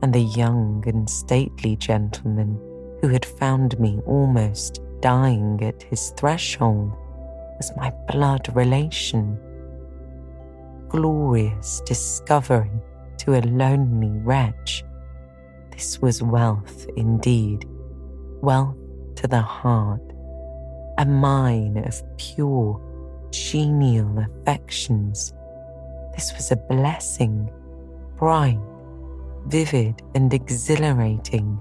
and 0.03 0.13
the 0.13 0.21
young 0.21 0.83
and 0.87 1.09
stately 1.09 1.77
gentleman 1.77 2.59
who 3.01 3.09
had 3.09 3.25
found 3.25 3.79
me 3.79 4.01
almost 4.07 4.81
dying 5.01 5.63
at 5.63 5.83
his 5.83 6.11
threshold 6.17 6.93
was 7.57 7.73
my 7.77 7.93
blood 8.11 8.49
relation. 8.55 9.39
Glorious 10.89 11.83
discovery 11.87 12.71
to 13.19 13.35
a 13.35 13.43
lonely 13.43 14.11
wretch 14.23 14.85
this 15.79 16.03
was 16.03 16.21
wealth 16.21 16.89
indeed, 16.97 17.65
wealth 18.43 18.75
to 19.15 19.29
the 19.29 19.41
heart, 19.41 20.03
a 20.99 21.07
mine 21.07 21.77
of 21.87 22.03
pure, 22.17 22.81
genial 23.31 24.19
affections. 24.19 25.33
This 26.17 26.33
was 26.33 26.51
a 26.51 26.57
blessing, 26.57 27.49
bright, 28.17 28.59
vivid, 29.47 30.03
and 30.15 30.33
exhilarating, 30.33 31.59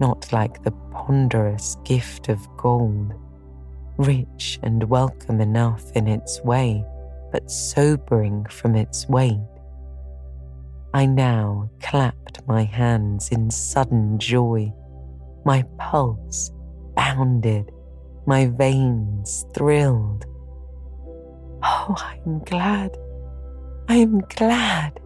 not 0.00 0.32
like 0.32 0.62
the 0.62 0.70
ponderous 0.90 1.76
gift 1.84 2.28
of 2.28 2.48
gold, 2.56 3.14
rich 3.98 4.58
and 4.62 4.84
welcome 4.84 5.40
enough 5.40 5.90
in 5.92 6.08
its 6.08 6.40
way, 6.42 6.84
but 7.30 7.50
sobering 7.50 8.44
from 8.46 8.74
its 8.74 9.08
weight. 9.08 9.38
I 10.94 11.06
now 11.06 11.70
clapped 11.80 12.46
my 12.46 12.64
hands 12.64 13.30
in 13.30 13.50
sudden 13.50 14.18
joy. 14.18 14.72
My 15.44 15.64
pulse 15.78 16.52
bounded, 16.94 17.72
my 18.26 18.46
veins 18.46 19.46
thrilled. 19.54 20.26
Oh, 21.62 21.94
I 21.96 22.20
am 22.26 22.40
glad, 22.40 22.96
I 23.88 23.96
am 23.96 24.20
glad, 24.36 25.00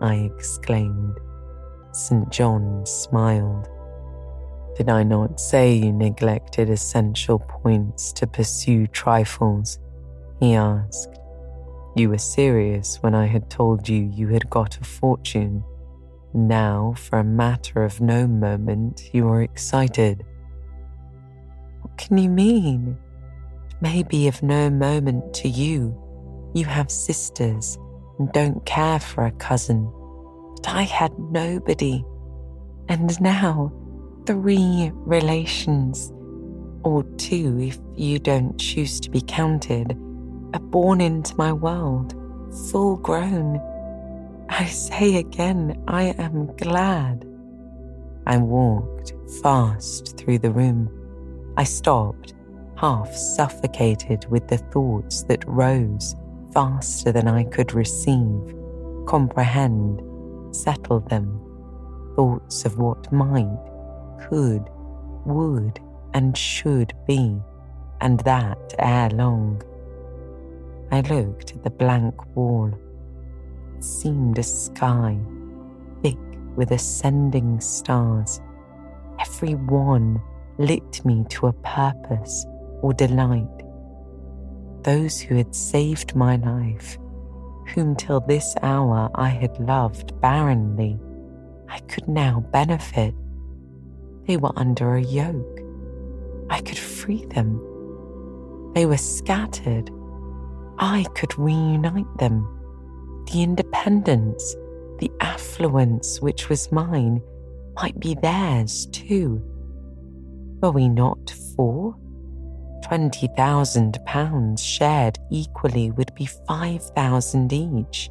I 0.00 0.30
exclaimed. 0.34 1.18
St. 1.92 2.28
John 2.30 2.84
smiled. 2.86 3.68
Did 4.76 4.88
I 4.88 5.02
not 5.02 5.40
say 5.40 5.74
you 5.74 5.92
neglected 5.92 6.70
essential 6.70 7.40
points 7.40 8.12
to 8.12 8.26
pursue 8.26 8.86
trifles? 8.86 9.78
He 10.38 10.54
asked. 10.54 11.18
You 11.96 12.10
were 12.10 12.18
serious 12.18 12.96
when 13.02 13.14
I 13.14 13.26
had 13.26 13.50
told 13.50 13.88
you 13.88 14.08
you 14.14 14.28
had 14.28 14.48
got 14.48 14.78
a 14.80 14.84
fortune. 14.84 15.64
Now, 16.32 16.94
for 16.96 17.18
a 17.18 17.24
matter 17.24 17.82
of 17.82 18.00
no 18.00 18.28
moment, 18.28 19.10
you 19.12 19.26
are 19.28 19.42
excited. 19.42 20.24
What 21.80 21.96
can 21.98 22.18
you 22.18 22.28
mean? 22.28 22.96
It 23.70 23.82
may 23.82 24.02
be 24.04 24.28
of 24.28 24.42
no 24.44 24.70
moment 24.70 25.34
to 25.34 25.48
you. 25.48 25.96
You 26.54 26.66
have 26.66 26.90
sisters 26.90 27.76
and 28.18 28.30
don't 28.32 28.64
care 28.64 29.00
for 29.00 29.26
a 29.26 29.32
cousin. 29.32 29.92
I 30.66 30.82
had 30.82 31.16
nobody. 31.18 32.04
And 32.88 33.20
now, 33.20 33.72
three 34.26 34.90
relations, 34.94 36.12
or 36.82 37.02
two 37.16 37.58
if 37.60 37.78
you 37.94 38.18
don't 38.18 38.58
choose 38.58 39.00
to 39.00 39.10
be 39.10 39.20
counted 39.20 39.92
are 40.54 40.60
born 40.60 41.00
into 41.00 41.36
my 41.36 41.52
world, 41.52 42.14
full 42.70 42.96
grown. 42.96 43.60
I 44.48 44.64
say 44.66 45.16
again, 45.16 45.82
I 45.86 46.14
am 46.18 46.46
glad. 46.56 47.26
I 48.26 48.38
walked 48.38 49.12
fast 49.42 50.16
through 50.16 50.38
the 50.38 50.50
room. 50.50 50.90
I 51.56 51.64
stopped, 51.64 52.34
half 52.76 53.14
suffocated 53.14 54.26
with 54.30 54.48
the 54.48 54.58
thoughts 54.58 55.24
that 55.24 55.44
rose 55.46 56.14
faster 56.52 57.12
than 57.12 57.28
I 57.28 57.44
could 57.44 57.74
receive, 57.74 58.54
comprehend, 59.06 60.02
settle 60.54 61.00
them. 61.00 61.40
Thoughts 62.16 62.64
of 62.64 62.78
what 62.78 63.12
might, 63.12 63.58
could, 64.28 64.68
would, 65.24 65.80
and 66.14 66.36
should 66.36 66.92
be, 67.06 67.40
and 68.00 68.20
that 68.20 68.74
ere 68.78 69.10
long. 69.10 69.62
I 70.90 71.02
looked 71.02 71.52
at 71.52 71.62
the 71.62 71.70
blank 71.70 72.14
wall. 72.34 72.72
It 73.76 73.84
seemed 73.84 74.38
a 74.38 74.42
sky, 74.42 75.18
thick 76.02 76.18
with 76.56 76.70
ascending 76.72 77.60
stars. 77.60 78.40
Every 79.20 79.54
one 79.54 80.20
lit 80.58 81.04
me 81.04 81.24
to 81.30 81.48
a 81.48 81.52
purpose 81.52 82.46
or 82.82 82.92
delight. 82.92 83.46
Those 84.82 85.20
who 85.20 85.36
had 85.36 85.54
saved 85.54 86.16
my 86.16 86.36
life, 86.36 86.98
whom 87.74 87.94
till 87.96 88.20
this 88.20 88.54
hour 88.62 89.10
I 89.14 89.28
had 89.28 89.58
loved 89.60 90.20
barrenly, 90.20 90.98
I 91.68 91.78
could 91.80 92.08
now 92.08 92.40
benefit. 92.52 93.14
They 94.26 94.36
were 94.36 94.52
under 94.56 94.94
a 94.94 95.02
yoke. 95.02 95.60
I 96.50 96.60
could 96.60 96.78
free 96.78 97.24
them. 97.26 97.60
They 98.74 98.86
were 98.86 98.96
scattered 98.96 99.90
I 100.78 101.04
could 101.14 101.36
reunite 101.36 102.18
them. 102.18 102.46
The 103.32 103.42
independence, 103.42 104.54
the 105.00 105.10
affluence 105.20 106.20
which 106.20 106.48
was 106.48 106.70
mine, 106.70 107.20
might 107.74 107.98
be 107.98 108.14
theirs 108.14 108.86
too. 108.86 109.42
Were 110.62 110.70
we 110.70 110.88
not 110.88 111.30
four? 111.56 111.96
Twenty 112.82 113.28
thousand 113.36 113.98
pounds 114.06 114.64
shared 114.64 115.18
equally 115.30 115.90
would 115.90 116.14
be 116.14 116.26
five 116.26 116.82
thousand 116.96 117.52
each. 117.52 118.10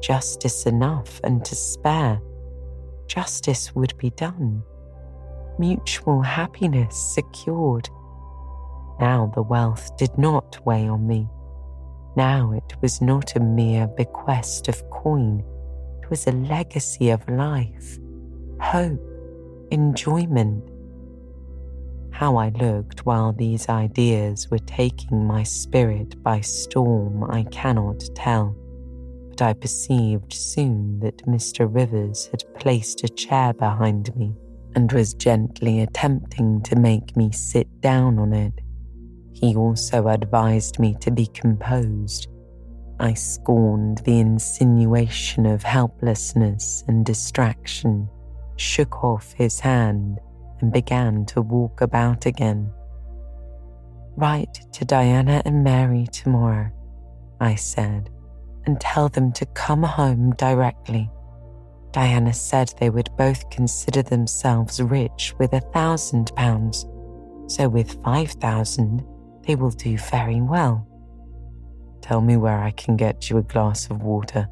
Justice 0.00 0.66
enough 0.66 1.20
and 1.24 1.44
to 1.44 1.54
spare. 1.54 2.20
Justice 3.06 3.74
would 3.74 3.96
be 3.98 4.10
done. 4.10 4.62
Mutual 5.58 6.22
happiness 6.22 6.96
secured. 7.14 7.88
Now 9.00 9.30
the 9.34 9.42
wealth 9.42 9.96
did 9.96 10.16
not 10.16 10.58
weigh 10.64 10.88
on 10.88 11.06
me. 11.06 11.28
Now 12.16 12.52
it 12.52 12.74
was 12.80 13.00
not 13.00 13.36
a 13.36 13.40
mere 13.40 13.86
bequest 13.86 14.68
of 14.68 14.88
coin, 14.90 15.44
it 16.02 16.10
was 16.10 16.26
a 16.26 16.32
legacy 16.32 17.10
of 17.10 17.28
life, 17.28 17.98
hope, 18.60 19.00
enjoyment. 19.70 20.68
How 22.18 22.34
I 22.34 22.48
looked 22.48 23.06
while 23.06 23.32
these 23.32 23.68
ideas 23.68 24.50
were 24.50 24.58
taking 24.58 25.24
my 25.24 25.44
spirit 25.44 26.20
by 26.20 26.40
storm, 26.40 27.22
I 27.22 27.44
cannot 27.44 28.02
tell, 28.16 28.56
but 29.28 29.40
I 29.40 29.52
perceived 29.52 30.32
soon 30.32 30.98
that 30.98 31.24
Mr. 31.26 31.72
Rivers 31.72 32.26
had 32.26 32.42
placed 32.58 33.04
a 33.04 33.08
chair 33.08 33.52
behind 33.52 34.16
me 34.16 34.34
and 34.74 34.90
was 34.90 35.14
gently 35.14 35.80
attempting 35.80 36.60
to 36.62 36.74
make 36.74 37.16
me 37.16 37.30
sit 37.30 37.80
down 37.80 38.18
on 38.18 38.32
it. 38.32 38.62
He 39.32 39.54
also 39.54 40.08
advised 40.08 40.80
me 40.80 40.96
to 41.00 41.12
be 41.12 41.26
composed. 41.26 42.26
I 42.98 43.14
scorned 43.14 43.98
the 43.98 44.18
insinuation 44.18 45.46
of 45.46 45.62
helplessness 45.62 46.82
and 46.88 47.06
distraction, 47.06 48.08
shook 48.56 49.04
off 49.04 49.34
his 49.34 49.60
hand, 49.60 50.18
and 50.60 50.72
began 50.72 51.24
to 51.26 51.42
walk 51.42 51.80
about 51.80 52.26
again. 52.26 52.70
Write 54.16 54.60
to 54.72 54.84
Diana 54.84 55.42
and 55.44 55.62
Mary 55.62 56.06
tomorrow, 56.10 56.70
I 57.40 57.54
said, 57.54 58.10
and 58.66 58.80
tell 58.80 59.08
them 59.08 59.32
to 59.32 59.46
come 59.46 59.82
home 59.82 60.34
directly. 60.34 61.10
Diana 61.92 62.34
said 62.34 62.72
they 62.78 62.90
would 62.90 63.10
both 63.16 63.48
consider 63.50 64.02
themselves 64.02 64.80
rich 64.82 65.34
with 65.38 65.52
a 65.52 65.60
thousand 65.60 66.32
pounds, 66.36 66.86
so 67.46 67.68
with 67.68 68.02
five 68.02 68.32
thousand 68.32 69.04
they 69.46 69.54
will 69.54 69.70
do 69.70 69.96
very 69.96 70.40
well. 70.40 70.86
Tell 72.02 72.20
me 72.20 72.36
where 72.36 72.58
I 72.58 72.72
can 72.72 72.96
get 72.96 73.30
you 73.30 73.38
a 73.38 73.42
glass 73.42 73.88
of 73.90 74.02
water, 74.02 74.48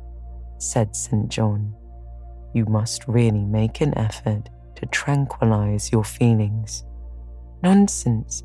said 0.59 0.97
St. 0.97 1.29
John. 1.29 1.75
You 2.55 2.65
must 2.67 3.07
really 3.07 3.45
make 3.45 3.81
an 3.81 3.97
effort 3.99 4.49
to 4.77 4.87
tranquilize 4.87 5.91
your 5.91 6.05
feelings. 6.05 6.85
Nonsense. 7.63 8.43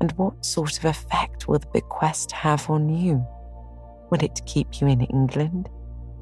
And 0.00 0.12
what 0.12 0.44
sort 0.44 0.78
of 0.78 0.84
effect 0.84 1.48
will 1.48 1.58
the 1.58 1.66
bequest 1.72 2.32
have 2.32 2.68
on 2.68 2.88
you? 2.88 3.26
Will 4.10 4.22
it 4.22 4.40
keep 4.46 4.80
you 4.80 4.86
in 4.86 5.00
England? 5.02 5.68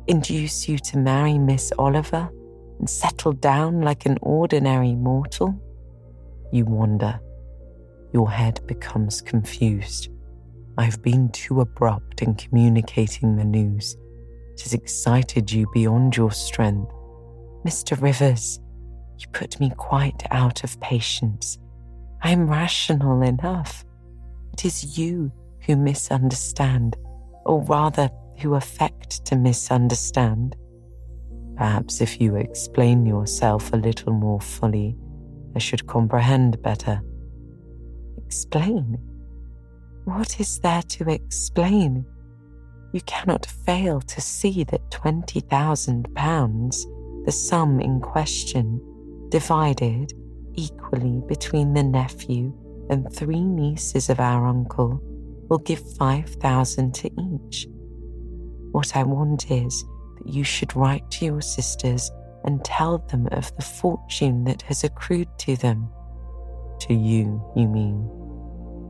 Induce 0.06 0.68
you 0.68 0.78
to 0.78 0.98
marry 0.98 1.38
Miss 1.38 1.72
Oliver 1.78 2.30
and 2.78 2.88
settle 2.88 3.32
down 3.32 3.80
like 3.80 4.06
an 4.06 4.18
ordinary 4.22 4.94
mortal? 4.94 5.60
You 6.52 6.64
wonder 6.64 7.20
your 8.14 8.30
head 8.30 8.60
becomes 8.68 9.20
confused. 9.20 10.08
I've 10.78 11.02
been 11.02 11.30
too 11.30 11.60
abrupt 11.60 12.22
in 12.22 12.36
communicating 12.36 13.36
the 13.36 13.44
news. 13.44 13.96
It 14.54 14.62
has 14.62 14.72
excited 14.72 15.50
you 15.50 15.66
beyond 15.74 16.16
your 16.16 16.30
strength. 16.30 16.92
Mr. 17.66 18.00
Rivers, 18.00 18.60
you 19.18 19.28
put 19.28 19.60
me 19.60 19.72
quite 19.76 20.22
out 20.30 20.64
of 20.64 20.80
patience. 20.80 21.58
I 22.22 22.30
am 22.30 22.48
rational 22.48 23.22
enough. 23.22 23.84
It 24.52 24.64
is 24.64 24.98
you 24.98 25.32
who 25.66 25.76
misunderstand, 25.76 26.96
or 27.44 27.62
rather, 27.62 28.10
who 28.38 28.54
affect 28.54 29.24
to 29.26 29.36
misunderstand. 29.36 30.56
Perhaps 31.56 32.00
if 32.00 32.20
you 32.20 32.36
explain 32.36 33.06
yourself 33.06 33.72
a 33.72 33.76
little 33.76 34.12
more 34.12 34.40
fully, 34.40 34.96
I 35.54 35.58
should 35.58 35.86
comprehend 35.86 36.60
better 36.62 37.02
explain? 38.34 38.98
What 40.06 40.40
is 40.40 40.58
there 40.58 40.82
to 40.82 41.08
explain? 41.08 42.04
You 42.92 43.00
cannot 43.02 43.46
fail 43.46 44.00
to 44.00 44.20
see 44.20 44.64
that 44.64 44.90
£20,000, 44.90 47.24
the 47.24 47.32
sum 47.32 47.80
in 47.80 48.00
question, 48.00 48.80
divided 49.34 50.12
equally 50.54 51.20
between 51.26 51.74
the 51.74 51.82
nephew 51.82 52.52
and 52.88 53.12
three 53.12 53.42
nieces 53.42 54.08
of 54.08 54.20
our 54.20 54.46
uncle, 54.46 55.00
will 55.48 55.58
give 55.58 55.82
5,000 55.96 56.94
to 56.94 57.10
each. 57.20 57.66
What 58.70 58.94
I 58.96 59.02
want 59.02 59.50
is 59.50 59.84
that 60.18 60.28
you 60.28 60.44
should 60.44 60.76
write 60.76 61.10
to 61.10 61.24
your 61.24 61.40
sisters 61.40 62.12
and 62.44 62.64
tell 62.64 62.98
them 63.10 63.26
of 63.32 63.52
the 63.56 63.62
fortune 63.62 64.44
that 64.44 64.62
has 64.62 64.84
accrued 64.84 65.28
to 65.38 65.56
them. 65.56 65.88
To 66.82 66.94
you, 66.94 67.42
you 67.56 67.66
mean. 67.66 68.08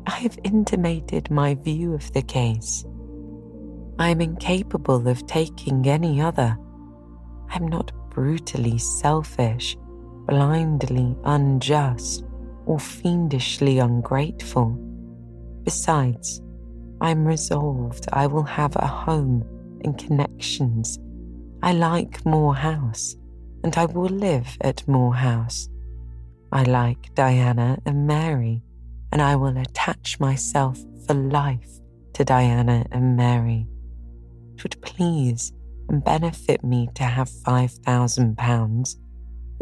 I 0.06 0.16
have 0.16 0.38
intimated 0.44 1.30
my 1.30 1.54
view 1.54 1.94
of 1.94 2.12
the 2.12 2.20
case. 2.20 2.84
I 3.98 4.10
am 4.10 4.20
incapable 4.20 5.08
of 5.08 5.26
taking 5.26 5.88
any 5.88 6.20
other. 6.20 6.58
I 7.48 7.56
am 7.56 7.68
not 7.68 7.92
brutally 8.10 8.76
selfish, 8.76 9.78
blindly 10.26 11.16
unjust, 11.24 12.24
or 12.66 12.78
fiendishly 12.78 13.78
ungrateful. 13.78 14.70
Besides, 15.64 16.40
I 17.00 17.10
am 17.10 17.26
resolved 17.26 18.08
I 18.12 18.26
will 18.26 18.44
have 18.44 18.76
a 18.76 18.86
home 18.86 19.44
and 19.84 19.98
connections. 19.98 20.98
I 21.62 21.72
like 21.72 22.24
Moor 22.24 22.54
House, 22.54 23.16
and 23.62 23.76
I 23.76 23.86
will 23.86 24.08
live 24.08 24.56
at 24.60 24.86
Moor 24.88 25.14
House. 25.14 25.68
I 26.52 26.62
like 26.62 27.14
Diana 27.14 27.78
and 27.84 28.06
Mary, 28.06 28.62
and 29.12 29.20
I 29.20 29.36
will 29.36 29.56
attach 29.56 30.20
myself 30.20 30.78
for 31.06 31.14
life 31.14 31.80
to 32.14 32.24
Diana 32.24 32.86
and 32.92 33.16
Mary. 33.16 33.66
It 34.54 34.62
would 34.62 34.80
please 34.82 35.52
and 35.88 36.04
benefit 36.04 36.64
me 36.64 36.88
to 36.94 37.04
have 37.04 37.28
£5,000. 37.28 38.96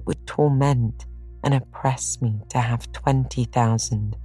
It 0.02 0.06
would 0.08 0.26
torment 0.26 1.06
and 1.44 1.54
oppress 1.54 2.20
me 2.20 2.40
to 2.48 2.58
have 2.58 2.90
20,000, 2.90 4.16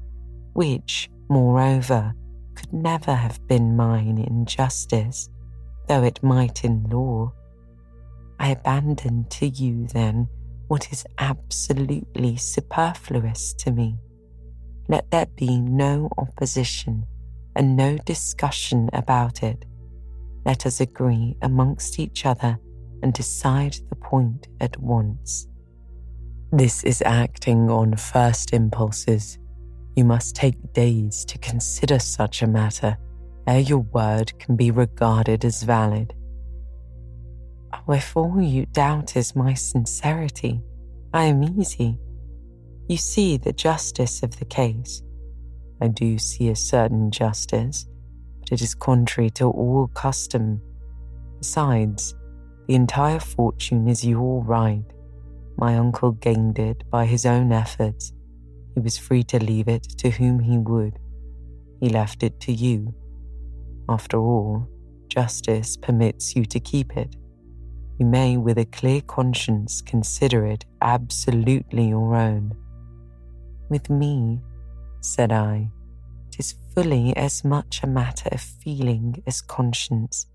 which, 0.53 1.07
moreover, 1.30 2.15
could 2.55 2.73
never 2.73 3.13
have 3.13 3.45
been 3.47 3.78
mine 3.78 4.17
in 4.17 4.47
justice, 4.47 5.30
though 5.88 6.01
it 6.01 6.23
might 6.23 6.63
in 6.63 6.84
law. 6.89 7.32
I 8.39 8.49
abandon 8.49 9.25
to 9.30 9.47
you, 9.47 9.86
then, 9.86 10.28
what 10.67 10.91
is 10.91 11.05
absolutely 11.19 12.38
superfluous 12.38 13.53
to 13.59 13.69
me. 13.69 13.99
Let 14.89 15.11
there 15.11 15.28
be 15.28 15.59
no 15.59 16.09
opposition 16.17 17.05
and 17.55 17.78
no 17.78 17.99
discussion 17.99 18.89
about 18.93 19.43
it. 19.43 19.63
Let 20.43 20.65
us 20.65 20.82
agree 20.82 21.38
amongst 21.43 21.99
each 21.99 22.25
other 22.25 22.57
and 23.03 23.13
decide 23.13 23.78
the 23.89 23.95
point 23.95 24.47
at 24.59 24.75
once. 24.80 25.47
This 26.51 26.83
is 26.83 27.03
acting 27.05 27.69
on 27.69 27.95
first 27.95 28.53
impulses. 28.53 29.37
You 29.95 30.05
must 30.05 30.35
take 30.35 30.73
days 30.73 31.25
to 31.25 31.37
consider 31.39 31.99
such 31.99 32.41
a 32.41 32.47
matter 32.47 32.97
ere 33.47 33.59
your 33.59 33.79
word 33.79 34.37
can 34.39 34.55
be 34.55 34.71
regarded 34.71 35.45
as 35.45 35.63
valid. 35.63 36.13
Oh, 37.73 37.93
if 37.93 38.15
all 38.15 38.41
you 38.41 38.65
doubt 38.67 39.15
is 39.15 39.35
my 39.35 39.53
sincerity, 39.53 40.61
I 41.13 41.25
am 41.25 41.43
easy. 41.43 41.97
You 42.87 42.97
see 42.97 43.37
the 43.37 43.53
justice 43.53 44.21
of 44.21 44.37
the 44.37 44.45
case. 44.45 45.01
I 45.81 45.87
do 45.87 46.17
see 46.17 46.49
a 46.49 46.55
certain 46.55 47.09
justice, 47.09 47.87
but 48.39 48.51
it 48.51 48.61
is 48.61 48.75
contrary 48.75 49.29
to 49.31 49.45
all 49.45 49.87
custom. 49.93 50.61
Besides, 51.39 52.15
the 52.67 52.75
entire 52.75 53.19
fortune 53.19 53.87
is 53.87 54.05
your 54.05 54.43
right. 54.43 54.83
My 55.59 55.75
uncle 55.75 56.11
gained 56.11 56.59
it 56.59 56.83
by 56.91 57.05
his 57.07 57.25
own 57.25 57.51
efforts. 57.51 58.13
He 58.75 58.79
was 58.79 58.99
free 58.99 59.23
to 59.23 59.43
leave 59.43 59.67
it 59.67 59.83
to 59.97 60.11
whom 60.11 60.39
he 60.39 60.59
would. 60.59 60.99
He 61.79 61.89
left 61.89 62.21
it 62.21 62.39
to 62.41 62.51
you. 62.51 62.93
After 63.89 64.17
all, 64.19 64.67
justice 65.07 65.75
permits 65.75 66.35
you 66.35 66.45
to 66.45 66.59
keep 66.59 66.95
it. 66.95 67.15
You 67.97 68.05
may, 68.05 68.37
with 68.37 68.59
a 68.59 68.65
clear 68.65 69.01
conscience, 69.01 69.81
consider 69.81 70.45
it 70.45 70.65
absolutely 70.81 71.87
your 71.87 72.15
own. 72.15 72.55
With 73.69 73.89
me, 73.89 74.39
said 75.01 75.31
I, 75.31 75.71
it 76.27 76.39
is 76.39 76.53
fully 76.75 77.17
as 77.17 77.43
much 77.43 77.81
a 77.81 77.87
matter 77.87 78.29
of 78.31 78.41
feeling 78.41 79.23
as 79.25 79.41
conscience. 79.41 80.27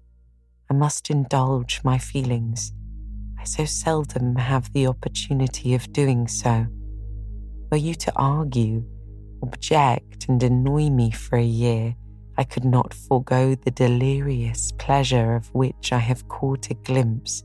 I 0.68 0.74
must 0.74 1.10
indulge 1.10 1.80
my 1.84 1.98
feelings 1.98 2.72
I 3.43 3.45
so 3.45 3.64
seldom 3.64 4.36
have 4.36 4.72
the 4.72 4.86
opportunity 4.86 5.74
of 5.74 5.93
doing 5.93 6.28
so. 6.28 6.64
Were 7.72 7.76
you 7.76 7.97
to 7.97 8.12
argue, 8.14 8.84
object, 9.43 10.28
and 10.28 10.40
annoy 10.40 10.90
me 10.90 11.11
for 11.11 11.38
a 11.38 11.43
year, 11.43 11.97
I 12.38 12.45
could 12.45 12.64
not 12.64 12.95
forego 12.95 13.57
the 13.57 13.72
delirious 13.72 14.70
pleasure 14.78 15.34
of 15.34 15.53
which 15.53 15.93
I 15.93 15.99
have 15.99 16.28
caught 16.28 16.70
a 16.70 16.74
glimpse, 16.74 17.43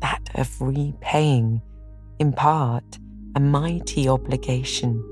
that 0.00 0.22
of 0.36 0.54
repaying, 0.60 1.60
in 2.20 2.32
part, 2.32 3.00
a 3.34 3.40
mighty 3.40 4.08
obligation 4.08 5.02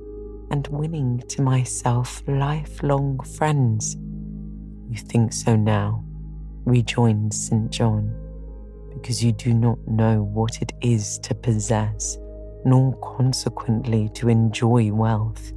and 0.52 0.68
winning 0.68 1.24
to 1.30 1.42
myself 1.42 2.22
lifelong 2.28 3.18
friends. 3.24 3.96
You 4.88 4.98
think 4.98 5.32
so 5.32 5.56
now, 5.56 6.04
rejoined 6.64 7.34
St. 7.34 7.72
John 7.72 8.21
because 9.02 9.22
you 9.22 9.32
do 9.32 9.52
not 9.52 9.76
know 9.88 10.22
what 10.22 10.62
it 10.62 10.72
is 10.80 11.18
to 11.18 11.34
possess, 11.34 12.16
nor 12.64 12.96
consequently 13.16 14.08
to 14.10 14.28
enjoy 14.28 14.92
wealth. 14.92 15.52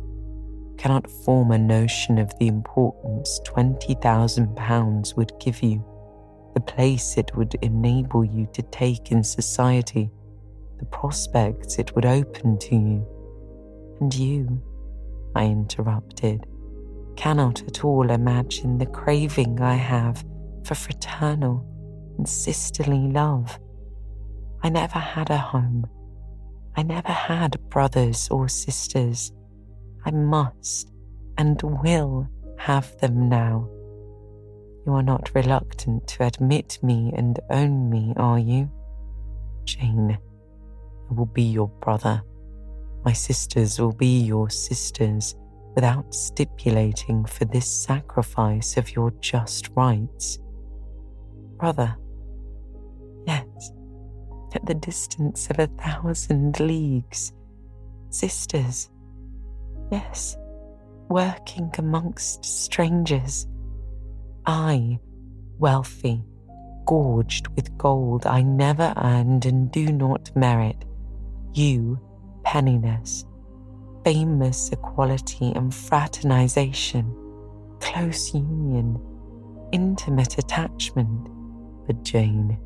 Cannot 0.80 1.10
form 1.10 1.52
a 1.52 1.58
notion 1.60 2.18
of 2.18 2.34
the 2.40 2.48
importance 2.48 3.40
£20,000 3.46 5.16
would 5.16 5.32
give 5.40 5.62
you, 5.62 5.86
the 6.56 6.60
place 6.60 7.18
it 7.18 7.36
would 7.36 7.54
enable 7.62 8.26
you 8.26 8.48
to 8.54 8.64
take 8.64 9.12
in 9.12 9.24
society, 9.24 10.10
the 10.80 10.86
prospects 10.86 11.78
it 11.78 11.96
would 11.96 12.06
open 12.06 12.58
to 12.58 12.76
you. 12.76 13.08
And 14.02 14.14
you, 14.14 14.60
I 15.36 15.46
interrupted, 15.46 16.48
cannot 17.16 17.62
at 17.68 17.86
all 17.86 18.10
imagine 18.10 18.80
the 18.80 18.88
craving 18.88 19.62
I 19.62 19.76
have 19.76 20.26
for 20.64 20.74
fraternal 20.74 21.75
and 22.18 22.28
sisterly 22.28 23.08
love. 23.12 23.60
I 24.64 24.70
never 24.70 25.00
had 25.00 25.30
a 25.30 25.38
home. 25.38 25.86
I 26.76 26.84
never 26.84 27.12
had 27.12 27.60
brothers 27.70 28.28
or 28.30 28.48
sisters. 28.48 29.32
I 30.06 30.12
must 30.12 30.92
and 31.38 31.62
will 31.62 32.28
have 32.58 32.98
them 33.00 33.30
now. 33.30 33.70
You 34.86 34.94
are 34.94 35.04
not 35.04 35.32
reluctant 35.34 36.08
to 36.10 36.26
admit 36.26 36.80
me 36.84 37.12
and 37.16 37.40
own 37.50 37.90
me, 37.90 38.14
are 38.18 38.40
you? 38.40 38.70
Jane, 39.66 40.18
I 41.10 41.14
will 41.14 41.26
be 41.26 41.44
your 41.44 41.68
brother. 41.68 42.22
My 43.04 43.14
sisters 43.14 43.80
will 43.80 43.94
be 43.94 44.22
your 44.22 44.50
sisters 44.50 45.36
without 45.76 46.14
stipulating 46.14 47.26
for 47.26 47.46
this 47.46 47.70
sacrifice 47.70 48.78
of 48.78 48.96
your 48.96 49.12
just 49.22 49.70
rights. 49.76 50.40
Brother, 51.58 51.96
Yes, 53.28 53.72
at 54.54 54.66
the 54.66 54.76
distance 54.76 55.50
of 55.50 55.60
a 55.60 55.68
thousand 55.68 56.60
leagues, 56.60 57.34
sisters, 58.10 58.90
yes, 59.92 60.38
working 61.10 61.72
amongst 61.78 62.46
strangers. 62.46 63.48
I, 64.46 65.00
wealthy, 65.58 66.24
gorged 66.86 67.48
with 67.56 67.78
gold 67.78 68.26
I 68.26 68.42
never 68.44 68.94
earned 68.98 69.46
and 69.46 69.72
do 69.72 69.92
not 69.92 70.36
merit. 70.36 70.86
You, 71.54 72.00
penniless, 72.44 73.26
famous 74.04 74.70
equality 74.72 75.52
and 75.56 75.74
fraternization, 75.74 77.12
close 77.80 78.34
union, 78.34 79.00
intimate 79.72 80.38
attachment. 80.38 81.28
But 81.88 82.04
Jane, 82.04 82.58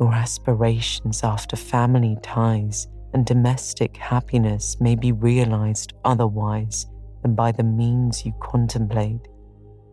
your 0.00 0.12
aspirations 0.12 1.22
after 1.24 1.56
family 1.56 2.16
ties 2.22 2.88
and 3.14 3.26
domestic 3.26 3.96
happiness 3.96 4.76
may 4.80 4.94
be 4.94 5.12
realized 5.12 5.92
otherwise 6.04 6.86
than 7.22 7.34
by 7.34 7.50
the 7.52 7.64
means 7.64 8.24
you 8.24 8.32
contemplate. 8.40 9.26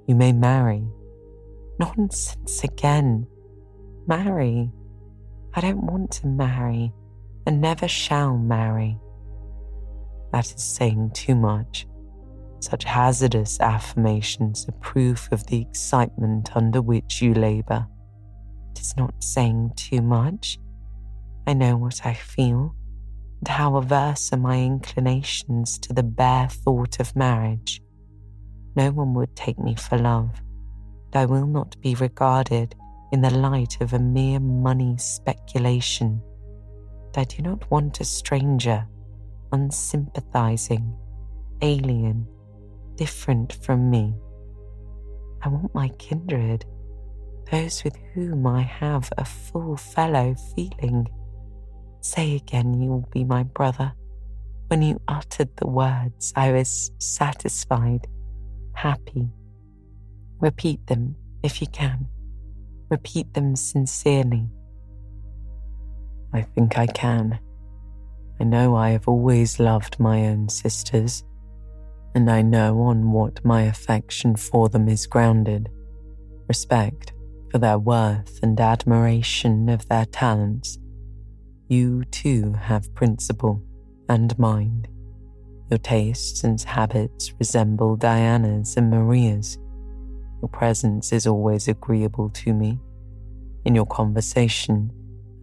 You 0.08 0.16
may 0.16 0.32
marry. 0.32 0.84
Nonsense 1.80 2.64
again. 2.64 3.28
Marry. 4.08 4.70
I 5.54 5.62
don't 5.62 5.84
want 5.84 6.12
to 6.12 6.28
marry 6.28 6.94
and 7.48 7.62
never 7.62 7.88
shall 7.88 8.38
marry. 8.38 9.00
That 10.32 10.54
is 10.54 10.62
saying 10.62 11.12
too 11.14 11.36
much. 11.36 11.88
Such 12.60 12.84
hazardous 12.84 13.60
affirmations 13.60 14.68
are 14.68 14.74
proof 14.74 15.32
of 15.32 15.46
the 15.48 15.62
excitement 15.62 16.56
under 16.56 16.82
which 16.82 17.22
you 17.22 17.34
labor. 17.34 17.88
Is 18.80 18.96
not 18.98 19.24
saying 19.24 19.72
too 19.76 20.02
much. 20.02 20.60
I 21.48 21.54
know 21.54 21.76
what 21.76 22.06
I 22.06 22.14
feel 22.14 22.76
and 23.40 23.48
how 23.48 23.76
averse 23.78 24.32
are 24.32 24.38
my 24.38 24.62
inclinations 24.62 25.78
to 25.80 25.94
the 25.94 26.04
bare 26.04 26.50
thought 26.50 27.00
of 27.00 27.16
marriage. 27.16 27.82
No 28.76 28.92
one 28.92 29.14
would 29.16 29.36
take 29.36 29.58
me 29.58 29.76
for 29.76 29.98
love, 29.98 30.42
and 31.08 31.16
I 31.16 31.26
will 31.26 31.48
not 31.48 31.80
be 31.82 31.96
regarded 31.96 32.76
in 33.12 33.22
the 33.22 33.34
light 33.34 33.82
of 33.82 33.94
a 33.94 34.00
mere 34.00 34.40
money 34.40 34.98
speculation. 34.98 36.22
I 37.16 37.24
do 37.24 37.42
not 37.42 37.70
want 37.72 38.02
a 38.02 38.06
stranger, 38.06 38.86
unsympathizing, 39.52 40.96
alien, 41.62 42.28
different 42.96 43.54
from 43.64 43.90
me. 43.90 44.14
I 45.42 45.50
want 45.50 45.74
my 45.74 45.88
kindred, 45.98 46.66
those 47.52 47.84
with 47.84 47.96
whom 48.14 48.48
I 48.48 48.62
have 48.62 49.12
a 49.18 49.26
full 49.26 49.78
fellow 49.78 50.36
feeling. 50.56 51.08
Say 52.02 52.36
again 52.36 52.74
you 52.82 52.90
will 52.90 53.10
be 53.12 53.24
my 53.24 53.44
brother. 53.44 53.94
When 54.68 54.82
you 54.82 55.00
uttered 55.08 55.56
the 55.58 55.68
words, 55.68 56.34
I 56.36 56.52
was 56.52 56.92
satisfied, 57.00 58.08
happy. 58.74 59.30
Repeat 60.40 60.88
them 60.88 61.16
if 61.44 61.62
you 61.62 61.68
can. 61.68 62.08
Repeat 62.90 63.34
them 63.34 63.56
sincerely. 63.56 64.50
I 66.34 66.42
think 66.42 66.78
I 66.78 66.88
can. 66.88 67.40
I 68.40 68.44
know 68.44 68.76
I 68.76 68.90
have 68.90 69.08
always 69.08 69.60
loved 69.60 70.00
my 70.00 70.26
own 70.26 70.50
sisters, 70.50 71.24
and 72.14 72.30
I 72.30 72.42
know 72.42 72.82
on 72.82 73.12
what 73.12 73.46
my 73.46 73.64
affection 73.64 74.36
for 74.36 74.68
them 74.68 74.90
is 74.90 75.08
grounded 75.08 75.70
respect 76.48 77.14
for 77.56 77.60
their 77.60 77.80
worth 77.80 78.38
and 78.44 78.60
admiration 78.60 79.70
of 79.70 79.88
their 79.88 80.04
talents. 80.04 80.78
You 81.70 82.04
too 82.12 82.52
have 82.52 82.94
principle 82.94 83.64
and 84.10 84.38
mind. 84.38 84.90
Your 85.70 85.78
tastes 85.78 86.44
and 86.44 86.60
habits 86.60 87.34
resemble 87.40 87.96
Diana's 87.96 88.76
and 88.76 88.90
Maria's. 88.90 89.58
Your 90.42 90.50
presence 90.50 91.14
is 91.14 91.26
always 91.26 91.70
agreeable 91.70 92.30
to 92.32 92.54
me. 92.54 92.78
In 93.64 93.74
your 93.74 93.86
conversation, 93.86 94.92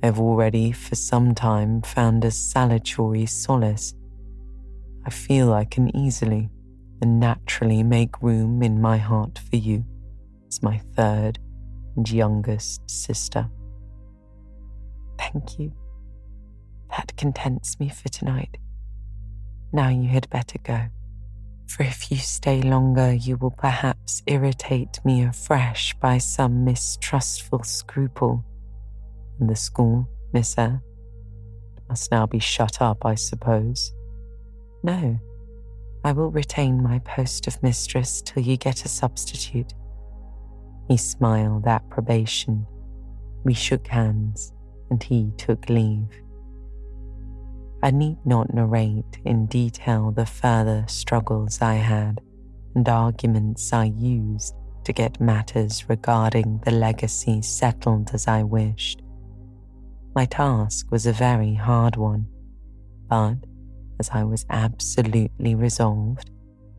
I 0.03 0.07
have 0.09 0.21
already 0.21 0.71
for 0.71 0.95
some 0.95 1.35
time 1.35 1.81
found 1.81 2.27
a 2.27 2.31
salutary 2.31 3.25
solace. 3.25 3.95
I 5.07 5.09
feel 5.09 5.55
I 5.55 5.65
can 5.65 5.97
easily 5.97 6.51
and 7.01 7.19
naturally 7.19 7.83
make 7.83 8.21
room 8.21 8.63
in 8.63 8.83
my 8.83 8.99
heart 8.99 9.41
for 9.49 9.57
you 9.57 9.83
as 10.47 10.63
my 10.63 10.77
third 10.95 11.39
youngest 11.97 12.89
sister. 12.89 13.49
Thank 15.19 15.59
you. 15.59 15.73
That 16.91 17.17
contents 17.17 17.79
me 17.81 17.89
for 17.89 18.09
tonight. 18.09 18.59
Now 19.73 19.89
you 19.89 20.09
had 20.09 20.29
better 20.31 20.59
go 20.63 20.89
for 21.73 21.85
if 21.85 22.11
you 22.11 22.19
stay 22.19 22.61
longer, 22.61 23.15
you 23.15 23.37
will 23.39 23.51
perhaps 23.51 24.23
irritate 24.27 25.01
me 25.05 25.25
afresh 25.25 25.95
by 25.95 26.19
some 26.19 26.65
mistrustful 26.65 27.63
scruple. 27.63 28.45
And 29.41 29.49
the 29.49 29.57
school, 29.57 30.07
Miss 30.35 30.59
Eyre, 30.59 30.83
must 31.89 32.11
now 32.11 32.27
be 32.27 32.39
shut 32.39 32.83
up, 32.83 33.07
I 33.07 33.15
suppose. 33.15 33.93
No, 34.83 35.19
I 36.05 36.13
will 36.13 36.31
retain 36.31 36.83
my 36.83 36.99
post 37.01 37.47
of 37.47 37.63
mistress 37.63 38.21
till 38.21 38.43
you 38.43 38.59
get 38.59 38.85
a 38.85 38.89
substitute. 38.89 39.73
He 40.89 40.97
smiled 40.97 41.67
approbation. 41.67 42.67
We 43.45 43.55
shook 43.55 43.87
hands, 43.87 44.53
and 44.91 45.03
he 45.03 45.33
took 45.37 45.69
leave. 45.69 46.09
I 47.83 47.91
need 47.91 48.19
not 48.25 48.55
narrate 48.55 49.19
in 49.25 49.47
detail 49.47 50.13
the 50.13 50.27
further 50.27 50.85
struggles 50.87 51.61
I 51.61 51.75
had 51.75 52.21
and 52.75 52.89
arguments 52.89 53.73
I 53.73 53.87
used 53.87 54.55
to 54.85 54.93
get 54.93 55.21
matters 55.21 55.89
regarding 55.89 56.61
the 56.65 56.71
legacy 56.71 57.43
settled 57.43 58.11
as 58.15 58.27
I 58.27 58.43
wished. 58.43 59.03
My 60.15 60.27
task 60.27 60.91
was 60.91 61.07
a 61.07 61.13
very 61.13 61.55
hard 61.55 61.97
one, 61.97 62.27
but 63.09 63.37
as 64.01 64.11
I 64.11 64.25
was 64.25 64.45
absolutely 64.51 65.55
resolved, 65.55 66.31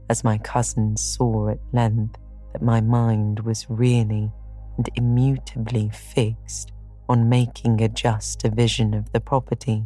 as 0.10 0.24
my 0.24 0.38
cousins 0.38 1.02
saw 1.02 1.50
at 1.50 1.60
length 1.72 2.18
that 2.54 2.62
my 2.62 2.80
mind 2.80 3.42
was 3.42 3.66
really 3.70 4.32
and 4.78 4.90
immutably 4.96 5.90
fixed 5.90 6.72
on 7.10 7.28
making 7.28 7.82
a 7.82 7.90
just 7.90 8.40
division 8.40 8.94
of 8.94 9.12
the 9.12 9.20
property, 9.20 9.84